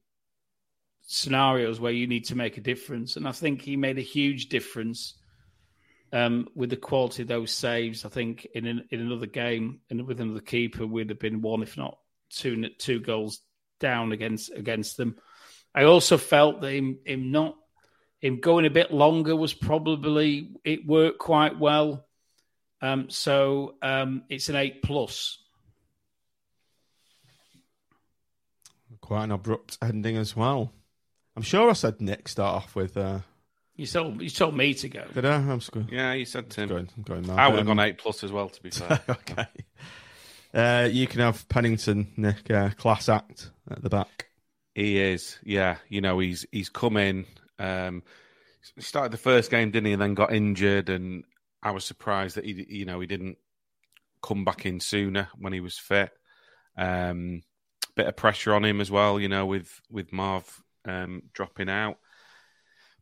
[1.02, 3.16] scenarios where you need to make a difference.
[3.16, 5.16] And I think he made a huge difference
[6.14, 8.06] um, with the quality of those saves.
[8.06, 11.64] I think in an, in another game and with another keeper, would have been one,
[11.64, 11.98] if not
[12.30, 13.42] two, two goals
[13.80, 15.16] down against against them.
[15.74, 17.56] I also felt that him, him not
[18.20, 22.06] him going a bit longer was probably it worked quite well.
[22.82, 25.38] Um, so um, it's an eight plus.
[29.02, 30.72] Quite an abrupt ending as well.
[31.36, 32.98] I'm sure I said Nick start off with.
[32.98, 33.20] Uh,
[33.76, 35.06] You told you told me to go.
[35.14, 35.36] did I?
[35.36, 35.72] I'm just.
[35.90, 36.68] Yeah, you said Tim.
[36.68, 37.30] Going, I'm going.
[37.30, 38.50] I would have Um, gone eight plus as well.
[38.50, 39.48] To be fair, okay.
[40.54, 44.28] Uh, you can have Pennington, Nick, uh, class act at the back.
[44.74, 45.38] he is.
[45.44, 47.26] Yeah, you know he's he's come in.
[47.60, 48.04] Um,
[48.76, 49.94] he started the first game, didn't he?
[49.94, 51.24] And then got injured, and
[51.62, 53.38] I was surprised that he, you know, he didn't
[54.22, 56.12] come back in sooner when he was fit.
[56.78, 57.42] Um,
[57.96, 61.98] bit of pressure on him as well, you know, with with Marv um, dropping out.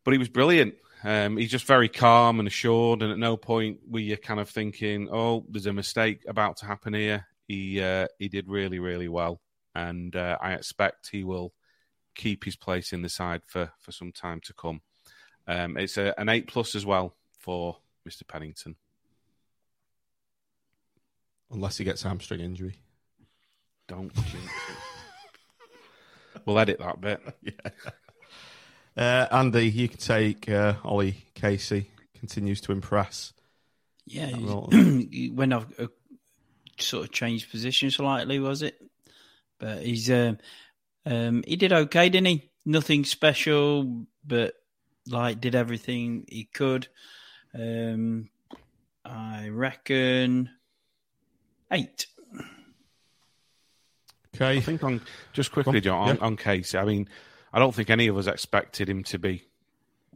[0.04, 0.76] But he was brilliant.
[1.04, 4.50] Um, he's just very calm and assured, and at no point were you kind of
[4.50, 9.08] thinking, "Oh, there's a mistake about to happen here." He uh, he did really, really
[9.08, 9.42] well,
[9.74, 11.54] and uh, I expect he will
[12.16, 14.82] keep his place in the side for for some time to come.
[15.48, 17.78] Um, it's a, an eight plus as well for
[18.08, 18.28] Mr.
[18.28, 18.76] Pennington.
[21.50, 22.82] Unless he gets hamstring injury.
[23.88, 24.42] Don't jinx it.
[26.46, 27.22] We'll edit that bit.
[28.96, 31.92] Uh, Andy, you can take uh, Ollie Casey.
[32.18, 33.32] Continues to impress.
[34.08, 34.70] Yeah, That role.
[34.72, 35.86] he went off, uh,
[36.80, 38.82] sort of changed position slightly, was it?
[39.60, 40.38] But he's um,
[41.06, 42.50] um, he did okay, didn't he?
[42.66, 44.54] Nothing special, but
[45.08, 46.88] like did everything he could.
[47.54, 48.30] Um,
[49.06, 50.50] I reckon
[51.72, 52.06] eight.
[54.36, 54.58] Okay.
[54.58, 55.02] I think on
[55.34, 56.22] just quickly, John, on, Yeah.
[56.22, 56.78] on Casey.
[56.78, 57.08] I mean,
[57.52, 59.47] I don't think any of us expected him to be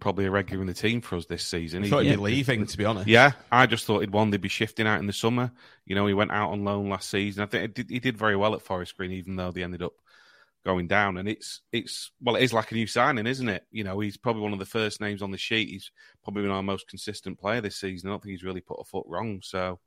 [0.01, 1.83] probably a regular in the team for us this season.
[1.83, 3.07] I He- thought he'd be leaving, to be honest.
[3.07, 5.51] Yeah, I just thought he'd one they'd be shifting out in the summer.
[5.85, 7.43] You know, he went out on loan last season.
[7.43, 9.81] I think he did, he did very well at Forest Green, even though they ended
[9.81, 9.93] up
[10.65, 11.17] going down.
[11.17, 13.63] And it's it's well, it is like a new signing, isn't it?
[13.71, 15.69] You know, he's probably one of the first names on the sheet.
[15.69, 15.91] He's
[16.23, 18.09] probably been our most consistent player this season.
[18.09, 19.39] I don't think he's really put a foot wrong.
[19.43, 19.79] So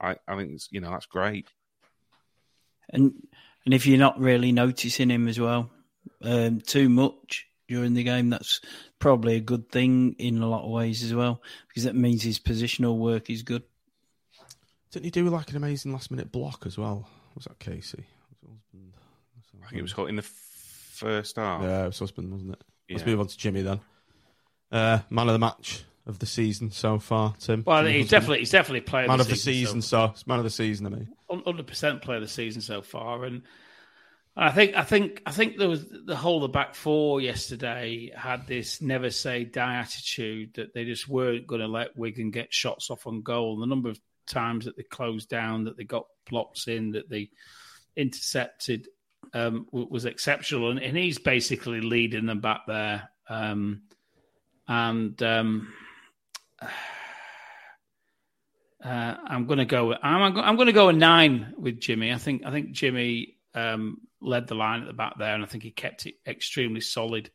[0.00, 1.48] I, I think it's, you know that's great.
[2.90, 3.14] And
[3.64, 5.70] and if you're not really noticing him as well
[6.22, 8.60] um, too much during the game, that's
[8.98, 12.40] probably a good thing in a lot of ways as well, because that means his
[12.40, 13.62] positional work is good.
[14.90, 17.08] Didn't he do like an amazing last minute block as well?
[17.36, 18.04] Was that Casey?
[19.62, 21.62] I think it was in the first half.
[21.62, 22.62] Yeah, it was husband, wasn't it?
[22.90, 23.78] Let's move on to Jimmy then.
[24.72, 27.62] Uh, man of the match of the season so far, Tim.
[27.64, 28.10] Well, Jimmy he's Husband.
[28.10, 29.80] definitely he's definitely player man of of the season.
[29.80, 30.86] so- So, man of the season.
[30.86, 31.08] I mean,
[31.44, 33.42] hundred percent player of the season so far, and
[34.36, 38.46] I think I think I think there was the whole the back four yesterday had
[38.46, 42.90] this never say die attitude that they just weren't going to let Wigan get shots
[42.90, 43.58] off on goal.
[43.58, 47.30] The number of times that they closed down, that they got blocks in, that they
[47.96, 48.88] intercepted
[49.34, 53.10] um, was exceptional, and, and he's basically leading them back there.
[53.28, 53.82] Um,
[54.68, 55.72] and um,
[56.62, 56.68] uh,
[58.84, 59.92] I'm going to go.
[59.92, 62.12] I'm, I'm going to go a nine with Jimmy.
[62.12, 62.44] I think.
[62.46, 65.70] I think Jimmy um, led the line at the back there, and I think he
[65.70, 67.30] kept it extremely solid.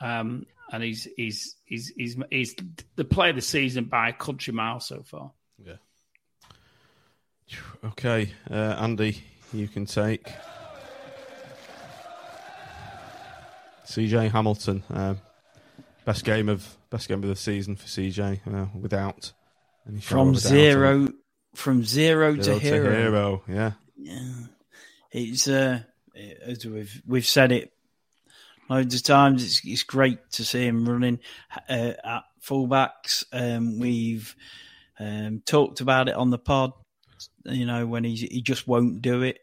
[0.00, 2.56] Um, and he's he's he's he's he's
[2.96, 5.32] the player of the season by a country mile so far.
[5.64, 5.74] Yeah.
[7.84, 10.26] Okay, uh, Andy, you can take
[13.86, 14.82] CJ Hamilton.
[14.92, 15.14] Uh,
[16.04, 19.32] best game of best game of the season for CJ uh, without
[19.88, 21.08] any shadow From of a zero,
[21.54, 22.90] from zero, Zero to hero.
[22.92, 24.32] hero, Yeah, Yeah,
[25.14, 25.80] it's uh,
[26.42, 27.72] as we've we've said it
[28.68, 29.44] loads of times.
[29.44, 31.20] It's it's great to see him running
[31.68, 33.24] uh, at fullbacks.
[33.32, 34.34] Um, we've
[34.98, 36.72] um, talked about it on the pod.
[37.44, 39.38] You know when he's he just won't do it.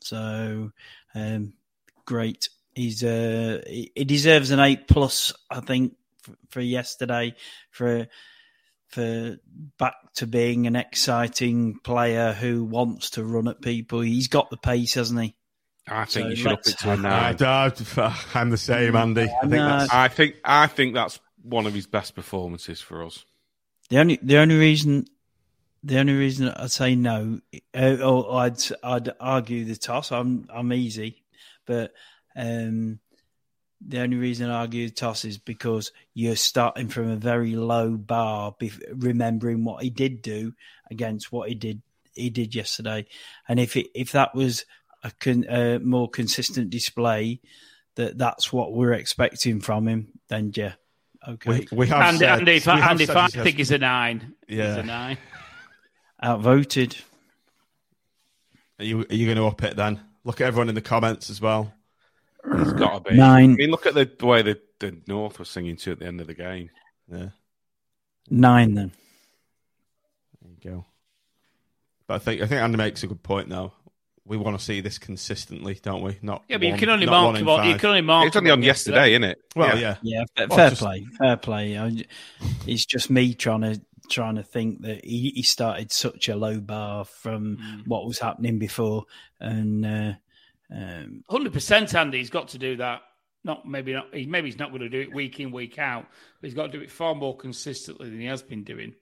[0.00, 0.70] So
[1.14, 1.52] um,
[2.04, 2.48] great.
[2.74, 5.32] He's uh, he, he deserves an eight plus.
[5.50, 7.34] I think for, for yesterday
[7.70, 8.06] for
[8.88, 9.36] for
[9.78, 14.00] back to being an exciting player who wants to run at people.
[14.00, 15.34] He's got the pace, hasn't he?
[15.86, 17.36] I think So you should up it to a nine.
[17.40, 17.70] I,
[18.34, 19.22] am the same, Andy.
[19.22, 23.24] I think that's I think I think that's one of his best performances for us.
[23.90, 25.06] The only the only reason
[25.82, 27.40] the only reason I'd say no,
[27.74, 30.12] uh, or I'd I'd argue the toss.
[30.12, 31.22] I'm I'm easy,
[31.66, 31.92] but
[32.36, 33.00] um,
[33.86, 37.96] the only reason I argue the toss is because you're starting from a very low
[37.96, 40.52] bar, bef- remembering what he did do
[40.90, 41.82] against what he did
[42.14, 43.06] he did yesterday,
[43.48, 44.64] and if it, if that was
[45.04, 47.40] a con, uh, more consistent display,
[47.94, 50.72] that that's what we're expecting from him, then yeah,
[51.28, 53.56] okay, we, we have Andy, said, Andy, if, we I, have if said I think
[53.58, 54.68] he's a nine, Yeah.
[54.74, 55.18] he's a nine.
[56.20, 56.96] outvoted.
[58.80, 60.00] Are you are you going to up it then?
[60.24, 61.72] Look at everyone in the comments as well.
[62.44, 63.52] It's got to be Nine.
[63.52, 66.06] I mean, look at the, the way the, the North was singing to at the
[66.06, 66.70] end of the game.
[67.10, 67.28] Yeah,
[68.30, 68.92] Nine then.
[70.42, 70.84] there you go.
[72.06, 73.72] But I think I think Andy makes a good point though.
[74.24, 76.18] We want to see this consistently, don't we?
[76.20, 78.26] Not Yeah, but you can only mark one in him on, you can only mark.
[78.26, 79.38] It's only on yesterday, isn't it?
[79.56, 79.96] Well, yeah.
[80.02, 82.04] Yeah, fair, Well, fair just- play, fair play.
[82.66, 83.80] It's just me trying to
[84.10, 87.86] trying to think that he, he started such a low bar from Mm.
[87.86, 89.04] what was happening before,
[89.40, 90.12] and uh,
[90.74, 92.18] um, Hundred percent, Andy.
[92.18, 93.02] He's got to do that.
[93.44, 94.12] Not maybe not.
[94.14, 96.02] he- Maybe he's not going to do it week in week out,
[96.40, 98.94] but he's got to do it far more consistently than he has been doing.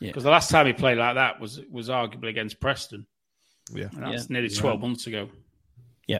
[0.00, 0.08] Yeah.
[0.08, 3.06] Because the last time he played like that was was arguably against Preston.
[3.72, 3.88] Yeah.
[3.92, 4.26] And that's Yeah.
[4.34, 4.60] nearly Yeah.
[4.60, 5.30] twelve months ago.
[6.06, 6.18] yeah,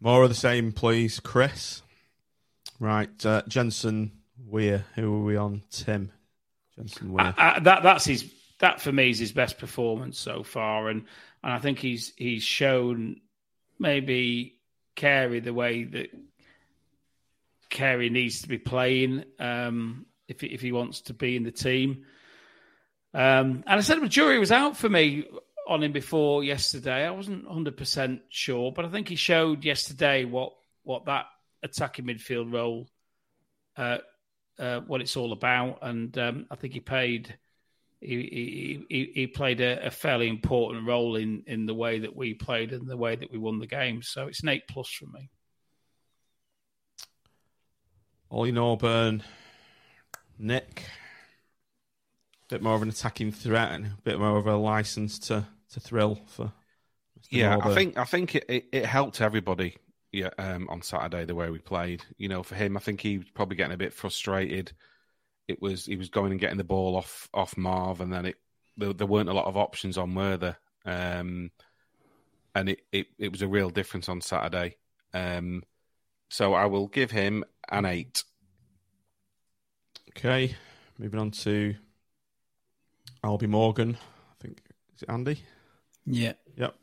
[0.00, 1.82] More of the same, please, Chris.
[2.78, 4.12] Right, uh, Jensen
[4.46, 4.86] Weir.
[4.94, 5.62] Who are we on?
[5.70, 6.12] Tim.
[6.76, 7.34] Jensen Weir.
[7.36, 8.32] I, I, that that's his.
[8.60, 11.04] That for me is his best performance so far, and
[11.42, 13.20] and I think he's he's shown
[13.80, 14.60] maybe
[14.94, 16.10] Carey the way that
[17.70, 22.04] Carey needs to be playing um, if if he wants to be in the team.
[23.12, 25.24] Um, and I said the jury was out for me
[25.66, 27.06] on him before yesterday.
[27.06, 30.52] I wasn't hundred percent sure, but I think he showed yesterday what
[30.82, 31.26] what that
[31.62, 32.88] attacking midfield role,
[33.76, 33.98] uh,
[34.58, 37.38] uh, what it's all about, and um, I think he paid.
[38.00, 42.16] He, he, he, he played a, a fairly important role in, in the way that
[42.16, 44.02] we played and the way that we won the game.
[44.02, 45.30] So it's an eight plus for me.
[48.30, 49.22] Ollie Norburn.
[50.38, 50.84] Nick.
[52.46, 55.46] a Bit more of an attacking threat and a bit more of a license to,
[55.72, 56.52] to thrill for
[57.20, 57.26] Mr.
[57.30, 59.76] Yeah, I think I think it, it, it helped everybody.
[60.12, 62.02] Yeah, um, on Saturday the way we played.
[62.16, 64.72] You know, for him, I think he was probably getting a bit frustrated.
[65.50, 68.36] It was he was going and getting the ball off off Marv, and then it
[68.76, 71.50] there, there weren't a lot of options on Werther, um,
[72.54, 74.76] and it, it it was a real difference on Saturday.
[75.12, 75.64] Um,
[76.28, 78.22] so I will give him an eight.
[80.10, 80.54] Okay,
[80.98, 81.74] moving on to
[83.24, 83.98] Albie Morgan.
[84.30, 84.62] I think
[84.94, 85.42] is it Andy?
[86.06, 86.34] yeah.
[86.56, 86.76] Yep.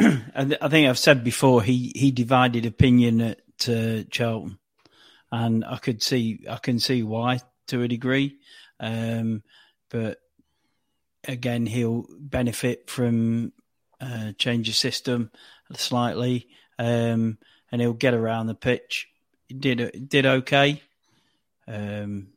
[0.00, 4.59] I, I think I've said before he he divided opinion at uh, Charlton,
[5.32, 8.38] and I could see I can see why to a degree,
[8.78, 9.42] um,
[9.90, 10.18] but
[11.26, 13.52] again he'll benefit from
[14.00, 15.30] uh, change of system
[15.74, 17.38] slightly, um,
[17.70, 19.08] and he'll get around the pitch.
[19.48, 20.82] He did did okay.
[21.68, 22.28] Um,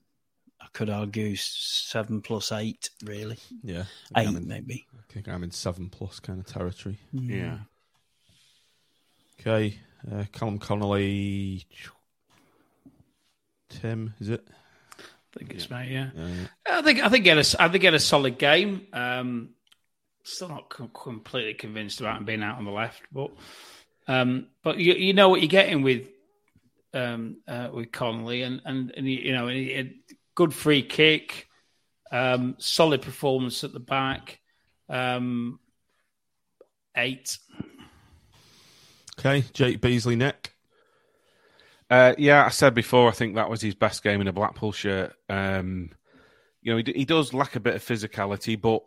[0.62, 3.86] I could argue seven plus eight, really Yeah.
[4.16, 4.86] I think eight I'm in, maybe.
[4.98, 7.00] I think I'm in seven plus kind of territory.
[7.12, 7.60] Yeah,
[9.40, 9.78] Okay,
[10.12, 11.66] uh, Callum Connolly.
[13.82, 14.48] Tim, is it?
[15.00, 16.10] I think it's mate, yeah.
[16.16, 16.80] Yeah, yeah.
[16.80, 18.88] I think I think get a I think get a solid game.
[18.94, 19.50] Um,
[20.24, 23.32] still not com- completely convinced about him being out on the left, but
[24.08, 26.08] um, but you you know what you're getting with
[26.94, 29.94] um, uh, with Connolly, and and, and you know he, had
[30.36, 31.48] good free kick,
[32.12, 34.40] um, solid performance at the back,
[34.90, 35.60] um,
[36.96, 37.38] eight.
[39.20, 40.53] Okay, Jake Beesley, Nick.
[41.94, 44.72] Uh, yeah, I said before, I think that was his best game in a Blackpool
[44.72, 45.14] shirt.
[45.30, 45.92] Um,
[46.64, 48.82] you know, he, he does lack a bit of physicality, but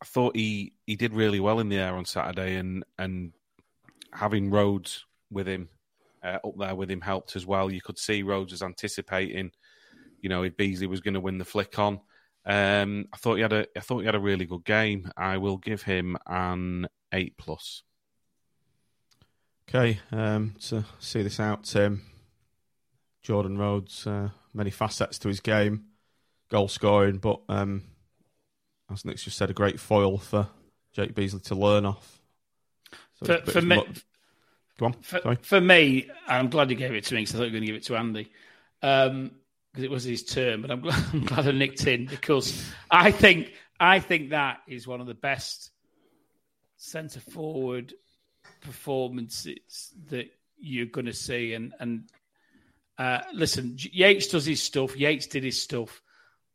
[0.00, 3.32] I thought he, he did really well in the air on Saturday, and and
[4.10, 5.68] having Rhodes with him
[6.24, 7.70] uh, up there with him helped as well.
[7.70, 9.50] You could see Rhodes was anticipating,
[10.22, 12.00] you know, if Beesley was going to win the flick on.
[12.46, 15.10] Um, I thought he had a I thought he had a really good game.
[15.14, 17.82] I will give him an eight plus.
[19.68, 22.15] Okay, um, to see this out, Tim.
[23.26, 25.86] Jordan Rhodes, uh, many facets to his game,
[26.48, 27.82] goal scoring, but um,
[28.88, 30.46] as Nick's just said, a great foil for
[30.92, 32.20] Jake Beesley to learn off.
[33.14, 33.82] So For, for me, mu-
[34.78, 37.44] Go on, for, for me, I'm glad you gave it to me because I thought
[37.46, 38.30] you were going to give it to Andy
[38.80, 40.62] because it was his turn.
[40.62, 44.86] But I'm glad, I'm glad I nicked in because I think I think that is
[44.86, 45.72] one of the best
[46.76, 47.92] centre forward
[48.60, 50.26] performances that
[50.58, 51.54] you're going to see.
[51.54, 52.04] And and
[52.98, 54.96] uh, listen, Yates does his stuff.
[54.96, 56.02] Yates did his stuff,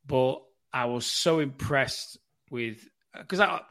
[0.06, 0.42] but
[0.74, 2.18] I was so impressed
[2.50, 2.88] with
[3.18, 3.62] because I.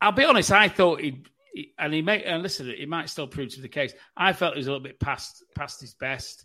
[0.00, 0.52] I'll be honest.
[0.52, 2.68] I thought he'd, he, and he may and listen.
[2.68, 3.92] It might still prove to be the case.
[4.16, 6.44] I felt he was a little bit past past his best,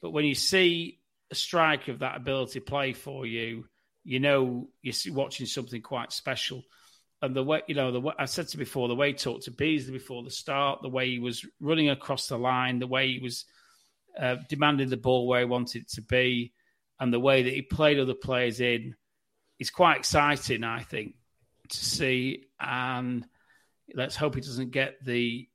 [0.00, 0.98] but when you see
[1.30, 3.66] a striker of that ability play for you,
[4.04, 6.62] you know you're watching something quite special.
[7.20, 9.44] And the way you know the way I said to before, the way he talked
[9.44, 13.12] to Beesley before the start, the way he was running across the line, the way
[13.12, 13.44] he was
[14.18, 16.52] uh, demanding the ball where he wanted it to be,
[17.00, 18.94] and the way that he played other players in,
[19.58, 20.64] is quite exciting.
[20.64, 21.14] I think
[21.68, 23.26] to see, and
[23.94, 25.48] let's hope he doesn't get the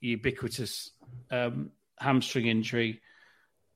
[0.00, 0.90] ubiquitous
[1.30, 3.00] um, hamstring injury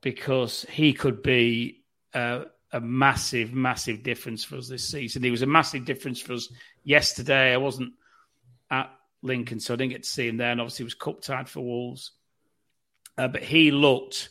[0.02, 1.82] because he could be
[2.14, 5.22] uh, a massive, massive difference for us this season.
[5.22, 6.48] He was a massive difference for us
[6.84, 7.52] yesterday.
[7.52, 7.92] I wasn't
[8.70, 8.90] at
[9.22, 11.48] Lincoln, so I didn't get to see him there, and obviously he was cup tied
[11.48, 12.12] for Wolves.
[13.18, 14.28] Uh, but he looked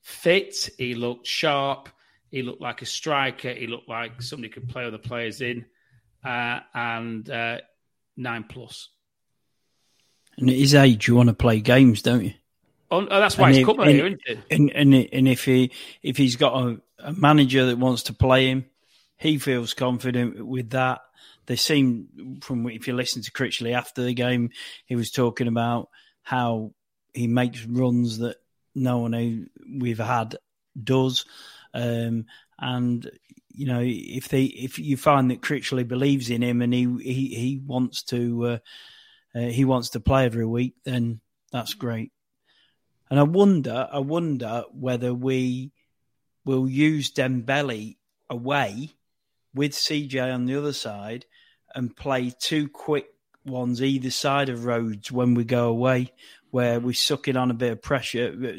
[0.00, 0.70] fit.
[0.78, 1.88] He looked sharp.
[2.30, 3.52] He looked like a striker.
[3.52, 5.64] He looked like somebody could play other players in.
[6.24, 7.58] Uh, and uh,
[8.16, 8.88] nine plus.
[10.36, 12.34] And at his age, you want to play games, don't you?
[12.90, 14.38] Oh, that's why And he's if- come and- here, isn't it?
[14.50, 15.72] And and and if he
[16.02, 18.64] if he's got a, a manager that wants to play him,
[19.16, 21.00] he feels confident with that.
[21.46, 24.50] They seem from if you listen to Critchley after the game,
[24.86, 25.88] he was talking about
[26.22, 26.72] how
[27.12, 28.36] he makes runs that
[28.74, 30.36] no one we've had
[30.82, 31.24] does,
[31.74, 32.26] um,
[32.58, 33.10] and
[33.48, 37.34] you know if they if you find that Critchley believes in him and he he,
[37.34, 38.58] he wants to uh,
[39.34, 41.20] uh, he wants to play every week, then
[41.52, 42.12] that's great.
[43.10, 45.72] And I wonder, I wonder whether we
[46.44, 47.96] will use Dembele
[48.28, 48.90] away
[49.54, 51.24] with CJ on the other side
[51.74, 53.06] and play two quick
[53.44, 56.12] ones either side of Rhodes when we go away,
[56.50, 58.56] where we suck it on a bit of pressure,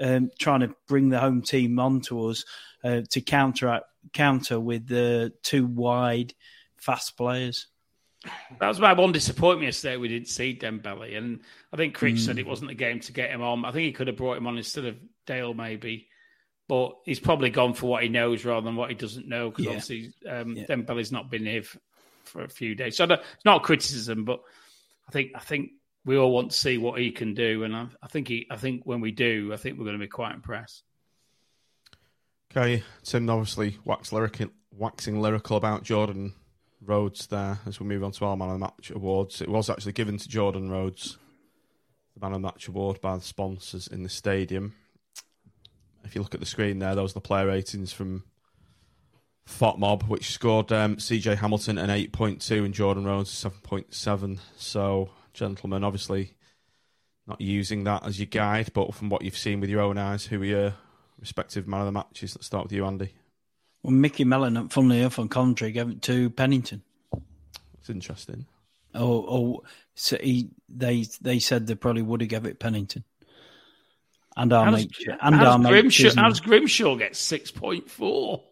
[0.00, 2.44] um, trying to bring the home team onto us
[2.82, 3.80] uh, to counter
[4.12, 6.34] counter with the two wide,
[6.76, 7.66] fast players.
[8.58, 9.96] That was my one disappointment yesterday.
[9.98, 11.40] We didn't see Dembele, and
[11.72, 12.40] I think Critch said Mm.
[12.40, 13.64] it wasn't a game to get him on.
[13.64, 16.08] I think he could have brought him on instead of Dale, maybe,
[16.66, 19.50] but he's probably gone for what he knows rather than what he doesn't know.
[19.50, 19.70] Because Yeah.
[19.72, 20.64] obviously, um, Yeah.
[20.66, 21.76] Dembele's not been here f-
[22.24, 24.40] for a few days, so it's not criticism, but
[25.06, 25.72] I think I think
[26.04, 28.56] we all want to see what he can do, and I, I think he, I
[28.56, 30.84] think when we do, I think we're going to be quite impressed.
[32.50, 36.34] Okay, Tim obviously waxing lyrical about Jordan
[36.80, 39.40] Rhodes there as we move on to our Man of the Match awards.
[39.40, 41.18] It was actually given to Jordan Rhodes,
[42.14, 44.74] the Man of the Match award by the sponsors in the stadium.
[46.04, 48.24] If you look at the screen there, those are the player ratings from
[49.48, 54.38] FOTMob, which scored um, CJ Hamilton an 8.2 and Jordan Rhodes a 7.7.
[54.56, 56.34] So, gentlemen, obviously
[57.26, 60.26] not using that as your guide, but from what you've seen with your own eyes,
[60.26, 60.74] who are your
[61.18, 62.36] respective man of the matches?
[62.36, 63.12] Let's start with you, Andy.
[63.82, 66.82] Well, Micky Mellon, funnily enough, on commentary, gave it to Pennington.
[67.78, 68.46] It's interesting.
[68.94, 69.62] Oh, oh
[69.94, 73.04] so he, they they said they probably would have gave it Pennington.
[74.36, 74.90] And our How mate,
[75.22, 76.32] and how our does mate Grimshaw, Chisholm.
[76.44, 78.42] Grimshaw get six point four?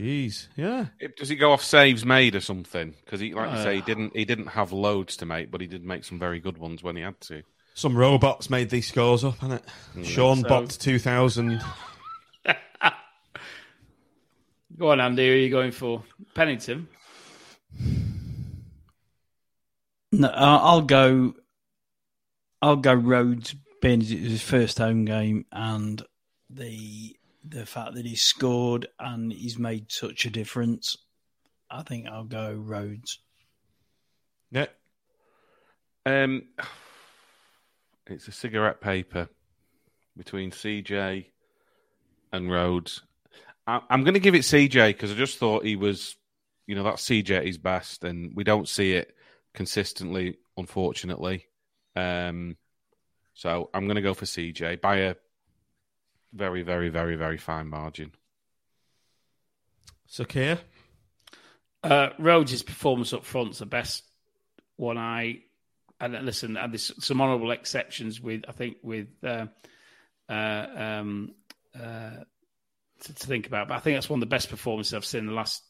[0.00, 0.86] Jeez, yeah.
[0.98, 2.94] It- Does he go off saves made or something?
[3.04, 3.84] Because he, like you say, he Uh.
[3.84, 4.16] didn't.
[4.16, 6.96] He didn't have loads to make, but he did make some very good ones when
[6.96, 7.42] he had to.
[7.74, 10.06] Some robots made these scores up, hasn't it?
[10.06, 11.60] Sean So- Bot 2000.
[14.78, 15.26] Go on, Andy.
[15.26, 16.02] Who are you going for?
[16.34, 16.88] Pennington.
[20.12, 21.34] No, I- I'll go.
[22.62, 26.02] I'll go Rhodes, being his first home game, and
[26.50, 30.96] the the fact that he's scored and he's made such a difference.
[31.70, 33.18] I think I'll go Rhodes.
[34.50, 34.66] Yeah.
[36.04, 36.44] Um,
[38.06, 39.28] it's a cigarette paper
[40.16, 41.26] between CJ
[42.32, 43.02] and Rhodes.
[43.66, 46.16] I, I'm going to give it CJ because I just thought he was,
[46.66, 49.14] you know, that's CJ at his best, and we don't see it
[49.54, 51.46] consistently, unfortunately.
[51.94, 52.56] Um,
[53.34, 55.14] so I'm going to go for CJ by a
[56.32, 58.12] very, very, very, very fine margin.
[60.08, 60.58] Sakir?
[61.82, 64.04] Uh, Rhodes' performance up front's the best
[64.76, 65.42] one I.
[65.98, 69.46] And listen, and there's some honourable exceptions with I think with uh,
[70.30, 71.34] uh, um,
[71.74, 72.22] uh,
[73.00, 75.20] to, to, think about, but I think that's one of the best performances I've seen
[75.20, 75.62] in the last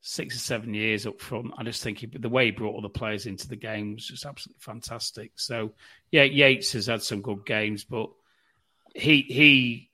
[0.00, 1.52] six or seven years up front.
[1.56, 4.06] I just think he, the way he brought all the players into the game was
[4.06, 5.32] just absolutely fantastic.
[5.36, 5.74] So
[6.10, 8.10] yeah, Yates has had some good games, but
[8.96, 9.90] he he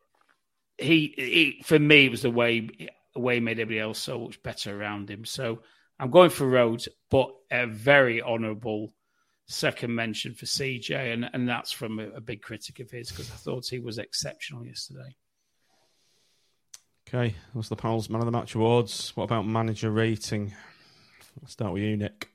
[0.78, 2.68] he, he for me it was the way
[3.14, 5.24] way made everybody else so much better around him.
[5.24, 5.61] So
[5.98, 8.94] I'm going for Rhodes, but a very honourable
[9.46, 13.30] second mention for CJ, and, and that's from a, a big critic of his because
[13.30, 15.14] I thought he was exceptional yesterday.
[17.07, 19.12] Okay, what's the Pals Man of the Match Awards.
[19.14, 20.55] What about manager rating?
[21.46, 22.32] Start with you, Nick.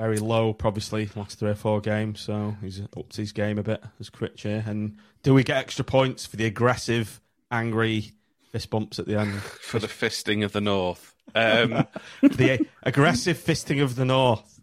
[0.00, 3.84] Very low, obviously, last three or four games, so he's upped his game a bit
[4.00, 7.20] as Critch And do we get extra points for the aggressive,
[7.50, 8.12] angry
[8.50, 9.34] fist bumps at the end?
[9.42, 11.14] for the fisting of the North.
[11.34, 11.86] Um...
[12.22, 14.58] the aggressive fisting of the North.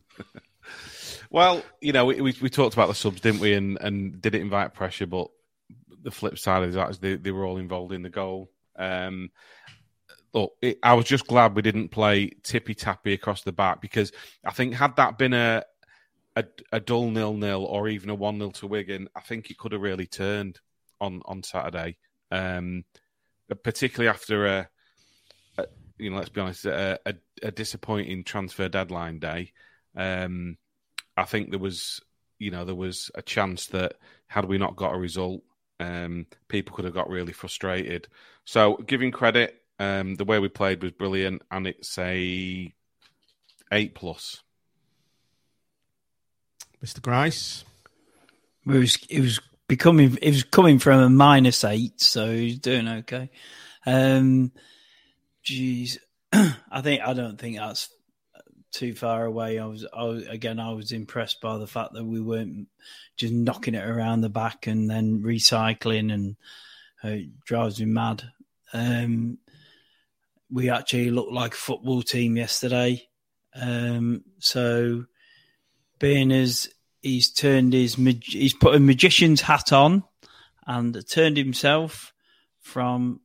[1.30, 3.54] Well, you know, we, we, we talked about the subs, didn't we?
[3.54, 5.06] And and did it invite pressure?
[5.06, 5.28] But
[6.02, 8.50] the flip side of that is they, they were all involved in the goal.
[8.76, 9.30] Um,
[10.38, 14.12] look, it, I was just glad we didn't play tippy tappy across the back because
[14.46, 15.64] I think had that been a
[16.36, 19.58] a, a dull nil nil or even a one nil to Wigan, I think it
[19.58, 20.60] could have really turned
[21.02, 21.98] on on Saturday.
[22.32, 22.84] Um,
[23.64, 24.70] particularly after a,
[25.58, 25.66] a,
[25.98, 27.14] you know, let's be honest, a, a,
[27.44, 29.54] a disappointing transfer deadline day.
[29.96, 30.58] Um,
[31.16, 32.02] I think there was,
[32.38, 33.94] you know, there was a chance that
[34.28, 35.42] had we not got a result,
[35.80, 38.08] um, people could have got really frustrated.
[38.44, 42.74] So, giving credit, um, the way we played was brilliant, and it's a
[43.72, 44.42] eight plus.
[46.84, 47.02] Mr.
[47.02, 47.66] Grice,
[48.66, 52.88] it was it was becoming it was coming from a minus eight, so he's doing
[52.88, 53.30] okay.
[53.86, 54.52] Um,
[55.46, 55.98] jeez,
[56.34, 57.90] I think I don't think that's
[58.72, 59.60] too far away.
[59.60, 62.68] I was, I was, again, I was impressed by the fact that we weren't
[63.16, 66.36] just knocking it around the back and then recycling, and
[67.04, 68.24] uh, it drives me mad.
[68.74, 69.40] Um,
[70.52, 73.02] we actually looked like a football team yesterday.
[73.56, 75.06] Um, so,
[76.00, 76.70] being as
[77.02, 80.04] he's turned his he's put a magician's hat on
[80.66, 82.14] and turned himself
[82.60, 83.22] from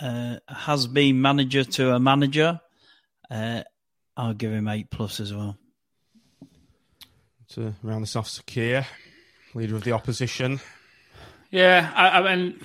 [0.00, 2.60] uh, has been manager to a manager.
[3.30, 3.62] Uh,
[4.16, 5.56] I'll give him eight plus as well.
[7.50, 8.86] To round this off, Sakir,
[9.54, 10.60] leader of the opposition.
[11.50, 12.60] Yeah, I, I mean,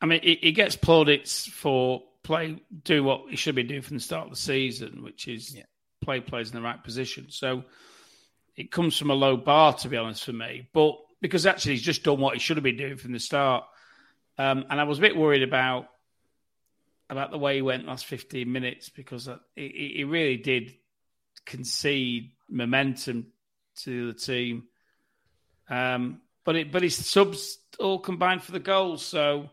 [0.00, 3.96] I mean, he, he, gets plaudits for play, do what he should be doing from
[3.96, 5.62] the start of the season, which is yeah.
[6.00, 7.26] play players in the right position.
[7.30, 7.64] So
[8.56, 10.68] it comes from a low bar, to be honest, for me.
[10.72, 13.64] But because actually he's just done what he should have been doing from the start.
[14.38, 15.86] Um, and I was a bit worried about
[17.08, 20.72] about the way he went last 15 minutes because he, he really did
[21.44, 23.26] concede momentum
[23.82, 24.64] to the team.
[25.68, 29.50] Um, but it, but his subs all combined for the goals, so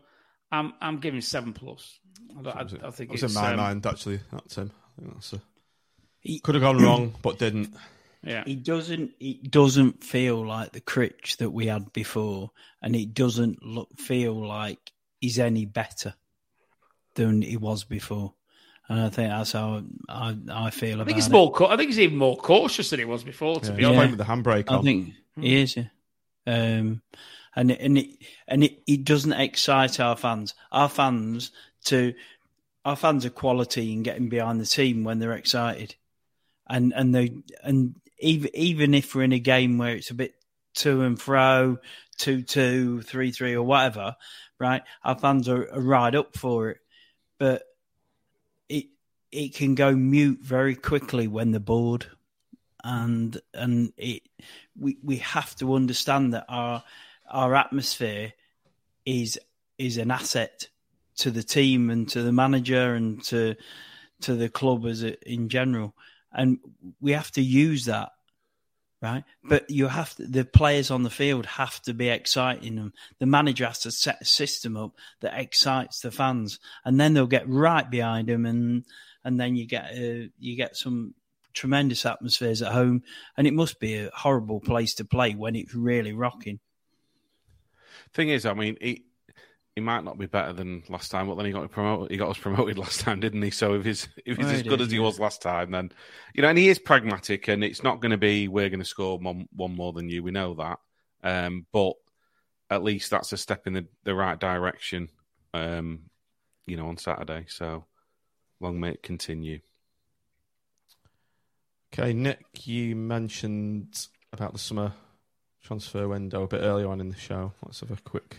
[0.50, 1.98] I'm I'm giving seven plus.
[2.44, 4.20] I, I, I think it's in my um, mind actually.
[4.32, 4.70] That's him.
[5.00, 5.40] that's a,
[6.20, 7.74] he, could have gone wrong, but didn't.
[8.22, 9.12] Yeah, he doesn't.
[9.20, 12.50] It doesn't feel like the Critch that we had before,
[12.82, 16.14] and it doesn't look feel like he's any better
[17.14, 18.34] than he was before.
[18.88, 21.32] And I think that's how I, I feel I think he's it.
[21.32, 21.70] more.
[21.70, 23.60] I think he's even more cautious than he was before.
[23.60, 24.72] To yeah, be honest, playing with the handbrake.
[24.72, 25.42] I think hmm.
[25.42, 25.76] he is.
[25.76, 25.84] Yeah.
[26.46, 27.02] Um,
[27.54, 28.10] and and it
[28.46, 30.54] and it, it doesn't excite our fans.
[30.72, 31.50] Our fans
[31.86, 32.14] to
[32.84, 35.94] our fans are quality in getting behind the team when they're excited,
[36.68, 40.34] and and they and even even if we're in a game where it's a bit
[40.74, 41.78] to and fro,
[42.16, 44.16] two two, three three, or whatever,
[44.58, 44.82] right?
[45.04, 46.78] Our fans are, are right up for it
[47.38, 47.62] but
[48.68, 48.86] it
[49.30, 52.06] it can go mute very quickly when they're bored,
[52.84, 54.22] and and it
[54.76, 56.82] we we have to understand that our
[57.30, 58.32] our atmosphere
[59.06, 59.38] is
[59.78, 60.68] is an asset
[61.18, 63.54] to the team and to the manager and to
[64.22, 65.94] to the club as a, in general,
[66.32, 66.58] and
[67.00, 68.10] we have to use that
[69.00, 69.24] right?
[69.44, 72.92] But you have to, the players on the field have to be exciting them.
[73.18, 77.26] The manager has to set a system up that excites the fans, and then they'll
[77.26, 78.84] get right behind them, and
[79.24, 81.14] and then you get uh, you get some
[81.54, 83.02] tremendous atmospheres at home,
[83.36, 86.60] and it must be a horrible place to play when it's really rocking.
[88.14, 89.04] Thing is, I mean, he
[89.78, 92.10] he might not be better than last time, but then he got promoted.
[92.10, 93.50] He got us promoted last time, didn't he?
[93.50, 95.04] So if he's if he's Well, as good did, as he yeah.
[95.04, 95.92] was last time, then
[96.34, 98.84] you know, and he is pragmatic, and it's not going to be we're going to
[98.84, 100.24] score one, one more than you.
[100.24, 100.80] We know that,
[101.22, 101.92] um, but
[102.70, 105.10] at least that's a step in the, the right direction.
[105.54, 106.10] Um,
[106.66, 107.46] you know, on Saturday.
[107.48, 107.86] So
[108.60, 109.60] long may it continue.
[111.92, 114.92] Okay, Nick, you mentioned about the summer
[115.62, 117.52] transfer window a bit earlier on in the show.
[117.64, 118.36] Let's have a quick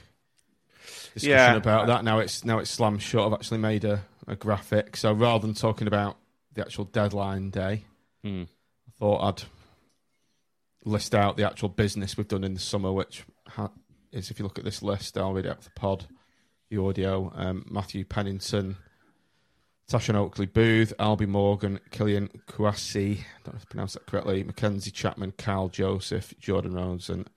[1.14, 1.56] discussion Yeah.
[1.56, 2.04] about that.
[2.04, 3.26] Now it's now it's slammed shut.
[3.26, 4.96] I've actually made a, a graphic.
[4.98, 6.18] So rather than talking about
[6.54, 7.86] the actual deadline day,
[8.24, 8.44] Hmm.
[8.88, 9.44] I thought I'd
[10.86, 13.72] list out the actual business we've done in the summer, which ha-
[14.12, 16.06] is, if you look at this list, I'll read it out for the pod,
[16.70, 17.32] the audio.
[17.36, 18.78] Um, Matthew Pennington,
[19.90, 24.44] Tashan Oakley Boothe, Albie Morgan, Kylian Kouassi, I don't know if I pronounced that correctly,
[24.44, 27.30] Mackenzie Chapman, Kyle Joseph, Jordan Rhodes, and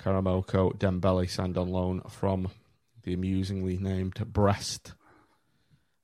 [0.00, 2.48] Karamoko Dembele signed on loan from
[3.06, 4.92] the amusingly named Brest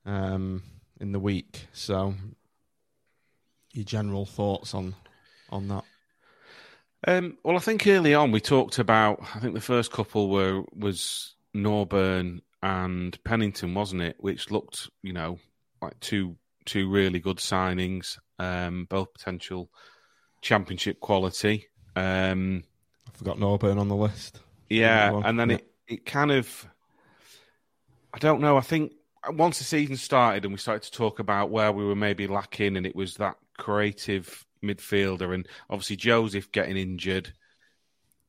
[0.05, 0.63] um,
[0.99, 1.67] in the week.
[1.73, 2.15] So,
[3.73, 4.95] your general thoughts on
[5.51, 5.83] on that?
[7.05, 9.21] Um, well, I think early on we talked about.
[9.35, 14.15] I think the first couple were was Norburn and Pennington, wasn't it?
[14.19, 15.37] Which looked, you know,
[15.81, 19.69] like two two really good signings, um, both potential
[20.41, 21.67] championship quality.
[21.97, 22.63] Um,
[23.07, 24.39] I forgot Norburn on the list.
[24.69, 25.55] yeah, and then yeah.
[25.57, 26.67] it it kind of,
[28.13, 28.57] I don't know.
[28.57, 28.93] I think
[29.29, 32.77] once the season started and we started to talk about where we were maybe lacking,
[32.77, 37.33] and it was that creative midfielder, and obviously Joseph getting injured,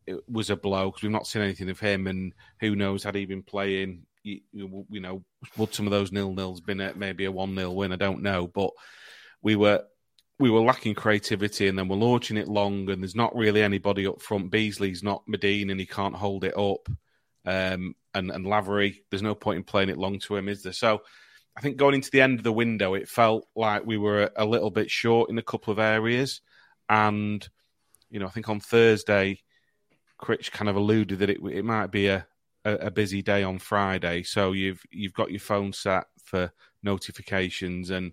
[0.06, 3.15] it was a blow because we've not seen anything of him, and who knows had
[3.15, 4.06] he been playing.
[4.23, 4.40] You,
[4.89, 5.23] you know,
[5.59, 7.93] would some of those nil nils been at maybe a one 0 win?
[7.93, 8.70] I don't know, but
[9.43, 9.85] we were
[10.39, 14.06] we were lacking creativity, and then we're launching it long, and there's not really anybody
[14.06, 14.51] up front.
[14.51, 16.89] Beesley's not Madine, and he can't hold it up.
[17.44, 20.72] Um, and and Lavery, there's no point in playing it long to him, is there?
[20.72, 21.02] So,
[21.56, 24.44] I think going into the end of the window, it felt like we were a,
[24.44, 26.40] little bit short in a couple of areas,
[26.88, 27.46] and
[28.10, 29.40] you know, I think on Thursday,
[30.18, 32.26] Critch kind of alluded that it it might be a,
[32.64, 34.22] a, a busy day on Friday.
[34.22, 36.52] So you've you've got your phone set for
[36.82, 38.12] notifications and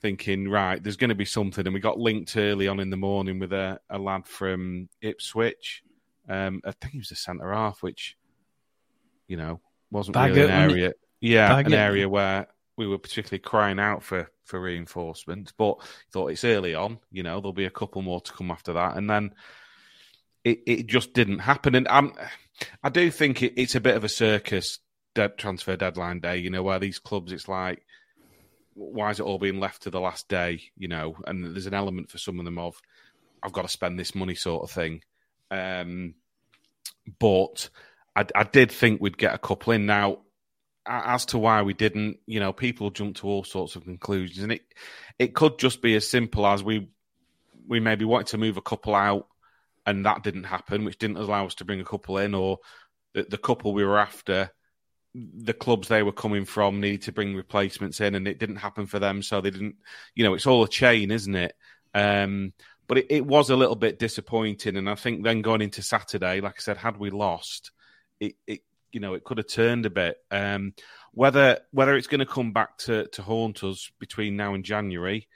[0.00, 1.66] thinking, right, there's going to be something.
[1.66, 5.82] And we got linked early on in the morning with a, a lad from Ipswich.
[6.28, 8.16] Um, I think he was a centre half, which,
[9.30, 9.60] you know,
[9.92, 10.92] wasn't really an area.
[11.20, 15.52] Yeah, an area where we were particularly crying out for, for reinforcements.
[15.56, 15.76] But
[16.12, 18.96] thought it's early on, you know, there'll be a couple more to come after that.
[18.96, 19.34] And then
[20.42, 21.76] it, it just didn't happen.
[21.76, 22.12] And I'm,
[22.82, 24.80] I do think it, it's a bit of a circus
[25.14, 27.84] dead transfer deadline day, you know, where these clubs, it's like,
[28.74, 31.16] why is it all being left to the last day, you know?
[31.24, 32.80] And there's an element for some of them of,
[33.42, 35.02] I've got to spend this money sort of thing.
[35.52, 36.14] Um,
[37.18, 37.68] but
[38.16, 39.86] I, I did think we'd get a couple in.
[39.86, 40.18] Now,
[40.86, 44.52] as to why we didn't, you know, people jump to all sorts of conclusions, and
[44.52, 44.62] it
[45.18, 46.88] it could just be as simple as we
[47.68, 49.28] we maybe wanted to move a couple out,
[49.86, 52.58] and that didn't happen, which didn't allow us to bring a couple in, or
[53.14, 54.50] the, the couple we were after,
[55.14, 58.86] the clubs they were coming from needed to bring replacements in, and it didn't happen
[58.86, 59.76] for them, so they didn't.
[60.14, 61.54] You know, it's all a chain, isn't it?
[61.94, 62.52] Um,
[62.86, 66.40] but it, it was a little bit disappointing, and I think then going into Saturday,
[66.40, 67.70] like I said, had we lost,
[68.20, 68.60] it, it
[68.92, 70.18] you know it could have turned a bit.
[70.30, 70.74] Um,
[71.12, 75.28] whether whether it's going to come back to to haunt us between now and January,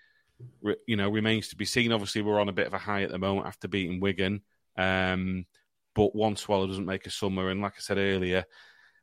[0.63, 1.93] re, you know, remains to be seen.
[1.93, 4.43] Obviously, we're on a bit of a high at the moment after beating Wigan,
[4.77, 5.47] um,
[5.95, 7.51] but one swallow doesn't make a summer.
[7.51, 8.45] And like I said earlier,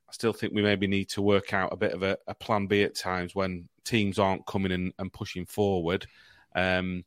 [0.10, 2.68] I still think we maybe need to work out a bit of a, a plan
[2.68, 6.06] B at times when teams aren't coming in and pushing forward.
[6.56, 7.06] Um,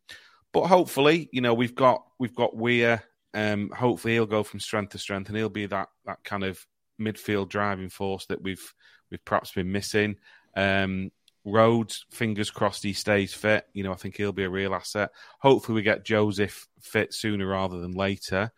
[0.53, 3.03] but hopefully, you know, we've got we've got Weir.
[3.35, 6.65] Um, hopefully, he'll go from strength to strength, and he'll be that that kind of
[7.01, 8.75] midfield driving force that we've
[9.11, 10.17] we've perhaps been missing.
[10.57, 11.11] Um,
[11.45, 13.67] Rhodes, fingers crossed, he stays fit.
[13.75, 15.11] You know, I think he'll be a real asset.
[15.41, 18.51] Hopefully, we get Joseph fit sooner rather than later.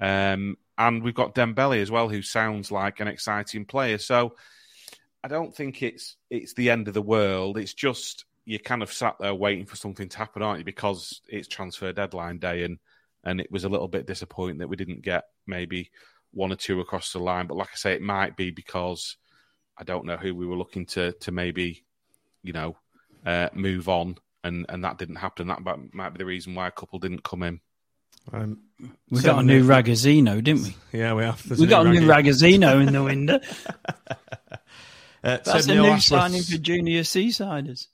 [0.00, 3.98] Um, and we've got Dembele as well, who sounds like an exciting player.
[3.98, 4.34] So
[5.22, 7.56] I don't think it's it's the end of the world.
[7.56, 10.64] It's just you're kind of sat there waiting for something to happen, aren't you?
[10.64, 12.78] Because it's transfer deadline day, and
[13.24, 15.90] and it was a little bit disappointing that we didn't get maybe
[16.32, 17.46] one or two across the line.
[17.46, 19.16] But like I say, it might be because
[19.78, 21.84] I don't know who we were looking to to maybe
[22.42, 22.76] you know
[23.26, 25.48] uh, move on, and and that didn't happen.
[25.48, 27.60] That might, might be the reason why a couple didn't come in.
[28.32, 28.58] Um,
[29.10, 30.76] We got a new Nick- Ragazzino, didn't we?
[30.98, 31.46] Yeah, we have.
[31.46, 32.30] There's We got a new Raggy.
[32.30, 33.40] Ragazzino in the window.
[35.22, 37.86] Uh, That's Tim a Neil new Ashworth's- signing for junior Seasiders.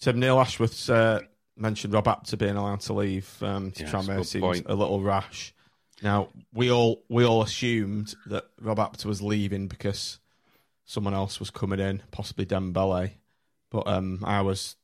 [0.00, 1.20] Tim Neil Ashworth's uh,
[1.56, 4.66] mentioned Rob Apter being allowed to leave um, to Yeah, try and a seems point.
[4.68, 5.54] a little rash.
[6.02, 10.18] Now we all we all assumed that Rob Apter was leaving because
[10.84, 13.12] someone else was coming in, possibly Dembele.
[13.70, 14.76] But um, I was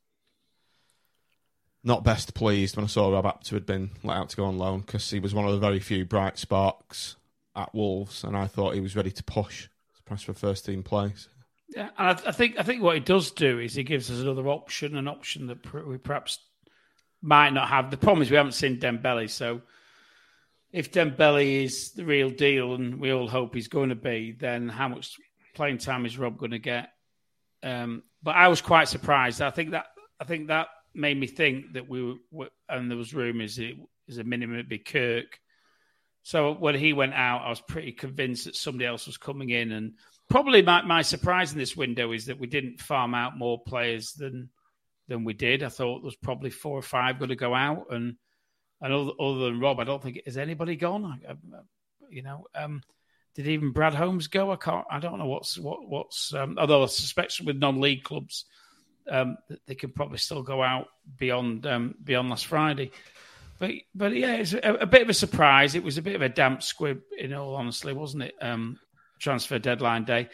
[1.84, 4.58] not best pleased when I saw Rob Apter had been let out to go on
[4.58, 7.16] loan because he was one of the very few bright sparks
[7.56, 10.82] at Wolves, and I thought he was ready to push to press for first team
[10.82, 11.28] place.
[11.68, 14.20] Yeah, and I, I, think I think what it does do is it gives us
[14.20, 16.38] another option, an option that we perhaps
[17.20, 17.90] might not have.
[17.90, 19.62] The problem is we haven't seen Dembele, so
[20.72, 24.68] if Dembele is the real deal, and we all hope he's going to be, then
[24.68, 25.16] how much
[25.54, 26.90] playing time is Rob going to get?
[27.62, 29.40] Um, but I was quite surprised.
[29.42, 29.86] I think that
[30.20, 33.76] I think that made me think that we were, and there was rumours it
[34.06, 35.38] was a minimum it'd be Kirk.
[36.22, 39.72] So when he went out, I was pretty convinced that somebody else was coming in,
[39.72, 39.94] and
[40.28, 44.12] probably my, my surprise in this window is that we didn't farm out more players
[44.12, 44.50] than
[45.08, 45.62] than we did.
[45.62, 48.16] I thought there was probably four or five going to go out, and
[48.80, 51.04] and other, other than Rob, I don't think has anybody gone.
[51.04, 51.34] I, I,
[52.10, 52.82] you know, um,
[53.34, 54.52] did even Brad Holmes go?
[54.52, 54.86] I can't.
[54.90, 56.32] I don't know what's what what's.
[56.34, 58.44] Um, although I suspect with non-league clubs,
[59.08, 59.36] um,
[59.66, 62.90] they can probably still go out beyond um, beyond last Friday.
[63.58, 65.74] But but yeah, it's a, a, bit of a surprise.
[65.74, 68.34] It was a bit of a damp squib, in all honesty, wasn't it?
[68.40, 68.78] Um,
[69.18, 70.28] transfer deadline day.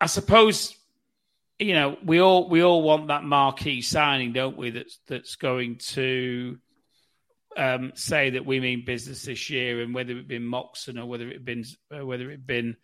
[0.00, 0.76] I suppose
[1.58, 4.70] you know we all we all want that marquee signing, don't we?
[4.70, 6.58] That's that's going to
[7.56, 11.28] um, say that we mean business this year, and whether it been Moxon or whether
[11.28, 11.64] it been
[11.96, 12.76] uh, whether it been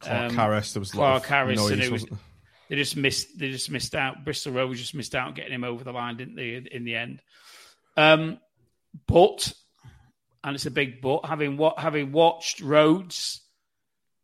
[0.00, 2.06] Clark um, Harris, there was Clark Harris, noise, and it was
[2.68, 4.24] they just missed they just missed out.
[4.24, 6.62] Bristol Rovers just missed out getting him over the line, didn't they?
[6.70, 7.22] In the end,
[7.96, 8.38] um,
[9.06, 9.52] but
[10.44, 11.24] and it's a big but.
[11.24, 13.40] Having what having watched Rhodes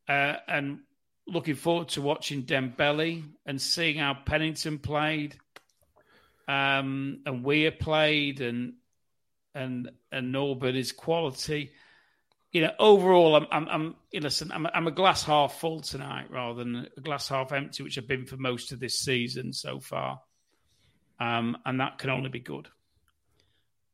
[0.09, 0.81] uh, and
[1.27, 5.37] looking forward to watching Dembele and seeing how Pennington played
[6.47, 8.75] um, and Weir played and
[9.55, 11.73] and and Norburn is quality.
[12.53, 16.63] You know, overall, I'm I'm, I'm listen, I'm, I'm a glass half full tonight rather
[16.63, 20.21] than a glass half empty, which I've been for most of this season so far,
[21.19, 22.69] um, and that can only be good.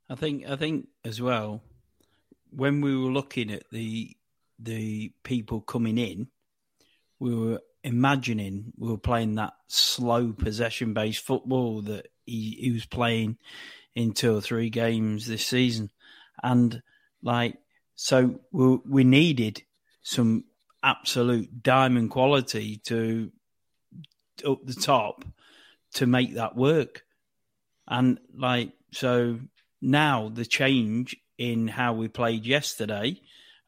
[0.09, 1.63] I think I think as well
[2.51, 4.17] when we were looking at the
[4.59, 6.29] the people coming in,
[7.21, 12.85] we were imagining we were playing that slow possession based football that he, he was
[12.85, 13.39] playing
[13.95, 15.91] in two or three games this season,
[16.43, 16.83] and
[17.23, 17.57] like
[17.95, 19.63] so we, we needed
[20.03, 20.45] some
[20.83, 23.31] absolute diamond quality to
[24.47, 25.25] up the top
[25.95, 27.05] to make that work,
[27.87, 29.39] and like so
[29.83, 33.21] now the change in how we played yesterday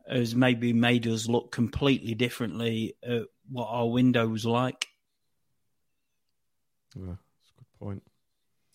[0.08, 3.22] has maybe made us look completely differently at
[3.52, 4.86] what our window was like.
[6.96, 8.02] Yeah, that's a good point.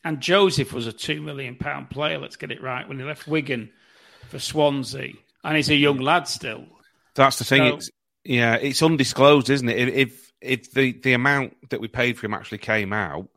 [0.03, 2.17] And Joseph was a two million pound player.
[2.17, 3.69] Let's get it right when he left Wigan
[4.29, 5.13] for Swansea,
[5.43, 6.65] and he's a young lad still.
[7.15, 7.69] That's the thing.
[7.69, 7.91] So, it's,
[8.23, 9.89] yeah, it's undisclosed, isn't it?
[9.89, 13.27] If if the the amount that we paid for him actually came out,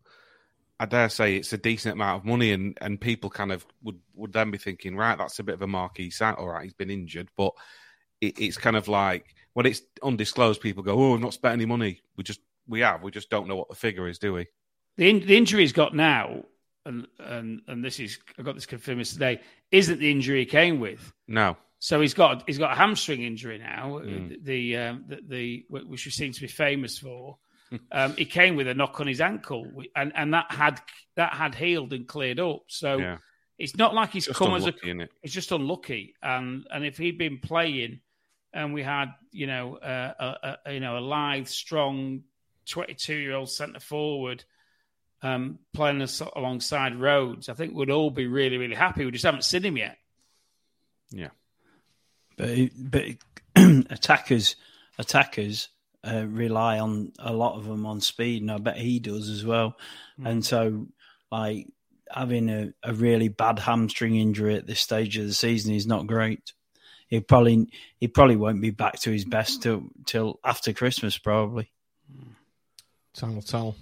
[0.78, 3.98] I dare say it's a decent amount of money, and, and people kind of would,
[4.14, 6.36] would then be thinking, right, that's a bit of a marquee site.
[6.36, 7.52] All right, he's been injured, but
[8.20, 11.66] it, it's kind of like when it's undisclosed, people go, "Oh, we've not spent any
[11.66, 12.01] money.
[12.16, 13.02] We just we have.
[13.02, 14.47] We just don't know what the figure is, do we?"
[14.97, 16.44] The, in, the injury he's got now
[16.86, 19.40] and and and this is I got this confirmed today,
[19.70, 21.12] isn't the injury he came with.
[21.28, 21.56] No.
[21.78, 24.44] So he's got he's got a hamstring injury now, mm.
[24.44, 27.39] the, um, the, the which he seems to be famous for.
[27.93, 29.66] um, he came with a knock on his ankle,
[29.97, 30.81] and and that had
[31.16, 32.64] that had healed and cleared up.
[32.66, 33.18] So yeah.
[33.59, 34.74] it's not like he's just come as a.
[35.22, 38.01] It's just unlucky, and and if he'd been playing,
[38.52, 42.22] and we had you know uh, a, a you know a lithe, strong,
[42.66, 44.44] twenty two year old centre forward
[45.22, 49.05] um, playing us alongside Rhodes, I think we'd all be really, really happy.
[49.05, 49.98] We just haven't seen him yet.
[51.10, 51.28] Yeah,
[52.36, 53.05] but but
[53.90, 54.56] attackers
[54.98, 55.68] attackers
[56.05, 59.44] uh, rely on a lot of them on speed, and I bet he does as
[59.44, 59.77] well.
[60.18, 60.31] Mm.
[60.31, 60.86] And so,
[61.31, 61.66] like
[62.10, 66.06] having a, a really bad hamstring injury at this stage of the season is not
[66.06, 66.52] great.
[67.10, 67.66] He probably
[67.98, 71.70] he probably won't be back to his best till till after Christmas, probably.
[73.14, 73.74] Time will tell.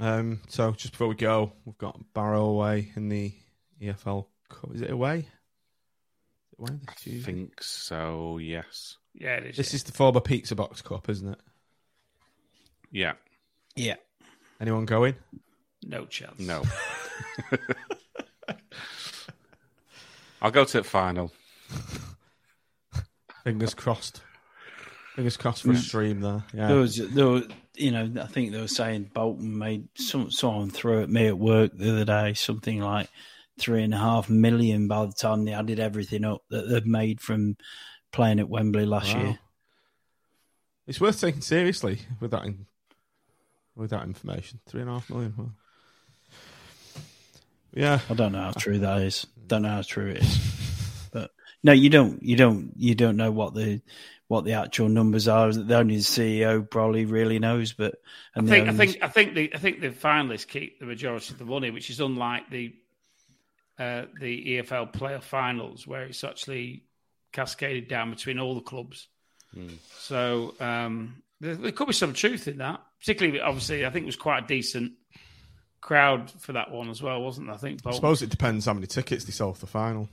[0.00, 3.32] Um, so just before we go, we've got Barrow away in the
[3.80, 4.74] EFL Cup.
[4.74, 5.18] Is it away?
[5.18, 5.26] Is
[6.52, 8.38] it away I think so.
[8.38, 8.96] Yes.
[9.14, 9.56] Yeah, it is.
[9.56, 11.40] This is the former Pizza Box Cup, isn't it?
[12.90, 13.12] Yeah.
[13.76, 13.96] Yeah.
[14.60, 15.14] Anyone going?
[15.84, 16.40] No chance.
[16.40, 16.62] No.
[20.42, 21.30] I'll go to the final.
[23.44, 24.22] Fingers crossed.
[25.14, 25.78] Fingers crossed for a mm.
[25.78, 26.44] stream there.
[26.54, 26.68] Yeah.
[26.68, 27.44] There was, there was,
[27.74, 31.38] you know, I think they were saying Bolton made some someone threw at me at
[31.38, 33.08] work the other day something like
[33.58, 37.20] three and a half million by the time they added everything up that they've made
[37.20, 37.56] from
[38.10, 39.22] playing at Wembley last Wow.
[39.22, 39.38] year.
[40.86, 42.66] It's worth taking seriously with that in,
[43.76, 44.60] with that information.
[44.66, 45.34] Three and a half million.
[45.36, 45.50] Wow.
[47.74, 49.26] Yeah, I don't know how true that is.
[49.46, 50.61] Don't know how true it is.
[51.62, 52.22] But no, you don't.
[52.22, 52.72] You don't.
[52.76, 53.80] You don't know what the
[54.28, 55.52] what the actual numbers are.
[55.52, 57.72] The only the CEO probably really knows.
[57.72, 57.96] But
[58.34, 60.86] I and the think I think I think the I think the finalists keep the
[60.86, 62.74] majority of the money, which is unlike the
[63.78, 66.84] uh, the EFL playoff finals, where it's actually
[67.32, 69.08] cascaded down between all the clubs.
[69.98, 72.80] So um, there, there could be some truth in that.
[73.00, 74.92] Particularly, obviously, I think it was quite a decent
[75.80, 77.52] crowd for that one as well, wasn't it?
[77.52, 77.80] I think.
[77.84, 80.08] I suppose it depends how many tickets they sell for the final.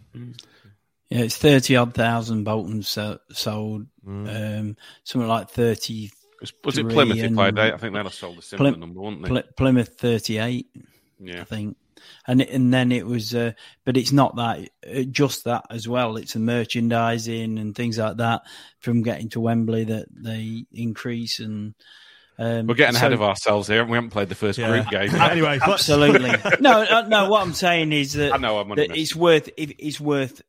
[1.09, 3.87] Yeah, it's thirty odd thousand Bolton so, sold.
[4.05, 4.59] Mm.
[4.59, 6.11] Um, something like thirty.
[6.39, 7.73] Was, was it Plymouth who and- played eight?
[7.73, 9.29] I think they'd have sold a similar Plym- number, wouldn't they?
[9.29, 10.67] Ply- Plymouth thirty eight.
[11.19, 11.41] yeah.
[11.41, 11.77] I think.
[12.27, 13.51] And and then it was, uh,
[13.85, 16.15] but it's not that uh, just that as well.
[16.15, 18.43] It's the merchandising and things like that
[18.79, 21.73] from getting to Wembley that they increase and.
[22.37, 23.83] Um, We're getting ahead so- of ourselves here.
[23.83, 24.69] We haven't played the first Yeah.
[24.69, 25.13] group game.
[25.21, 26.31] anyway, Absolutely.
[26.61, 27.29] no, no.
[27.29, 30.41] What I'm saying is that, I know, I'm that it's worth it, it's worth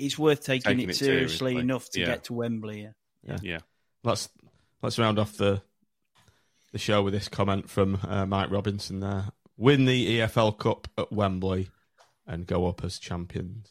[0.00, 1.56] it's worth taking, Taking it it seriously, seriously.
[1.60, 2.06] enough to Yeah.
[2.06, 2.88] get to Wembley.
[3.22, 3.38] Yeah.
[3.42, 3.58] yeah.
[4.02, 4.28] let's
[4.82, 5.62] let's round off the
[6.72, 9.00] the show with this comment from uh, Mike Robinson.
[9.00, 9.24] There,
[9.56, 11.68] win the EFL Cup at Wembley
[12.26, 13.68] and go up as champions.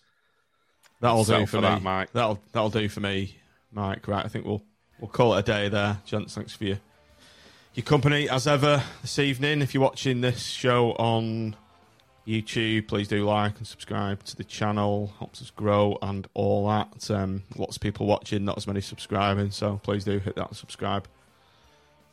[1.01, 2.11] That'll Settle do for, for me, that, Mike.
[2.11, 3.35] That'll that'll do for me,
[3.71, 4.07] Mike.
[4.07, 4.63] Right, I think we'll
[4.99, 6.35] we'll call it a day there, gents.
[6.35, 6.79] Thanks for your
[7.73, 9.61] your company as ever this evening.
[9.61, 11.55] If you're watching this show on
[12.29, 15.13] YouTube, please do like and subscribe to the channel.
[15.17, 17.09] Helps us grow and all that.
[17.09, 21.07] Um, lots of people watching, not as many subscribing, so please do hit that subscribe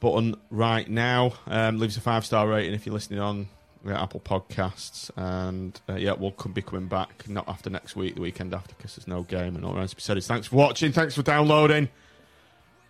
[0.01, 1.35] button right now.
[1.47, 3.49] Um, leave us a five star rating if you're listening on
[3.87, 8.15] uh, Apple Podcasts, and uh, yeah, we'll come, be coming back not after next week,
[8.15, 9.89] the weekend after, because there's no game and all that.
[9.91, 11.89] to be said is thanks for watching, thanks for downloading,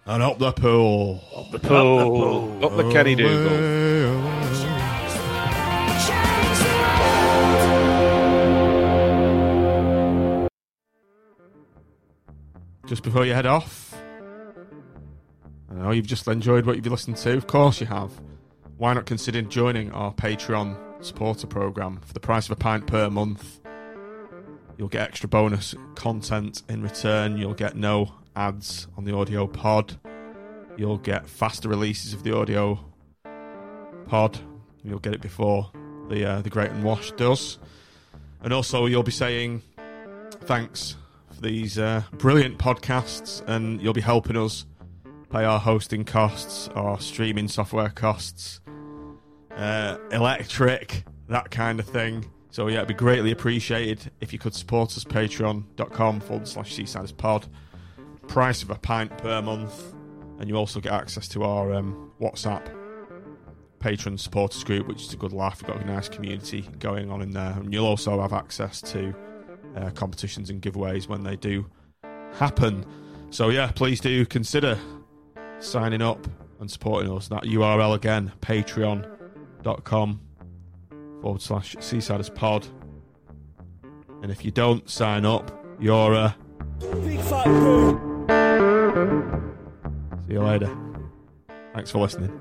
[0.05, 1.23] and up the pool.
[1.35, 2.65] up The pool.
[2.65, 4.76] Up the Kenny Dougall.
[12.87, 14.01] Just before you head off,
[15.69, 17.37] I know you've just enjoyed what you've listened to.
[17.37, 18.13] Of course you have.
[18.77, 23.11] Why not consider joining our Patreon supporter program for the price of a pint per
[23.11, 23.61] month?
[24.79, 27.37] You'll get extra bonus content in return.
[27.37, 29.99] You'll get no ads on the audio pod.
[30.77, 32.79] You'll get faster releases of the audio
[34.07, 34.39] pod.
[34.85, 35.73] You'll get it before
[36.09, 37.59] the uh, the Great and Wash does.
[38.43, 39.63] And also, you'll be saying
[40.43, 40.95] thanks
[41.37, 44.67] for these uh, brilliant podcasts, and you'll be helping us
[45.31, 48.61] pay our hosting costs, our streaming software costs,
[49.55, 52.25] uh, electric, that kind of thing.
[52.51, 55.05] So yeah, it'd be greatly appreciated if you could support us.
[55.05, 57.47] Patreon.com forward slash Seasiders Pod.
[58.29, 59.95] Price of a pint per month,
[60.41, 62.67] and you also get access to our um, WhatsApp
[63.79, 65.63] patron supporters group, which is a good laugh.
[65.63, 69.15] We've got a nice community going on in there, and you'll also have access to
[69.77, 71.67] uh, competitions and giveaways when they do
[72.35, 72.85] happen.
[73.31, 74.79] So yeah, please do consider
[75.61, 76.27] signing up
[76.61, 77.29] and supporting us.
[77.29, 80.21] That URL again, patreon.com
[81.23, 82.67] forward slash Seasiders Pod.
[84.23, 86.37] And if you don't sign up, you're a
[86.81, 88.01] Big fat poo.
[90.27, 90.77] See you later.
[91.75, 92.41] Thanks for listening.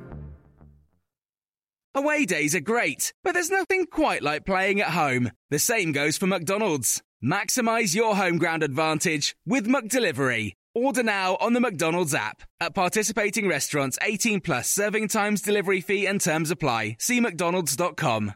[1.93, 5.31] Away days are great, but there's nothing quite like playing at home.
[5.49, 7.01] The same goes for McDonald's.
[7.25, 10.51] Maximize your home ground advantage with McDelivery.
[10.75, 12.43] Order now on the McDonald's app.
[12.61, 16.97] At participating restaurants, 18 plus serving times, delivery fee and terms apply.
[16.99, 18.35] See McDonald's.com.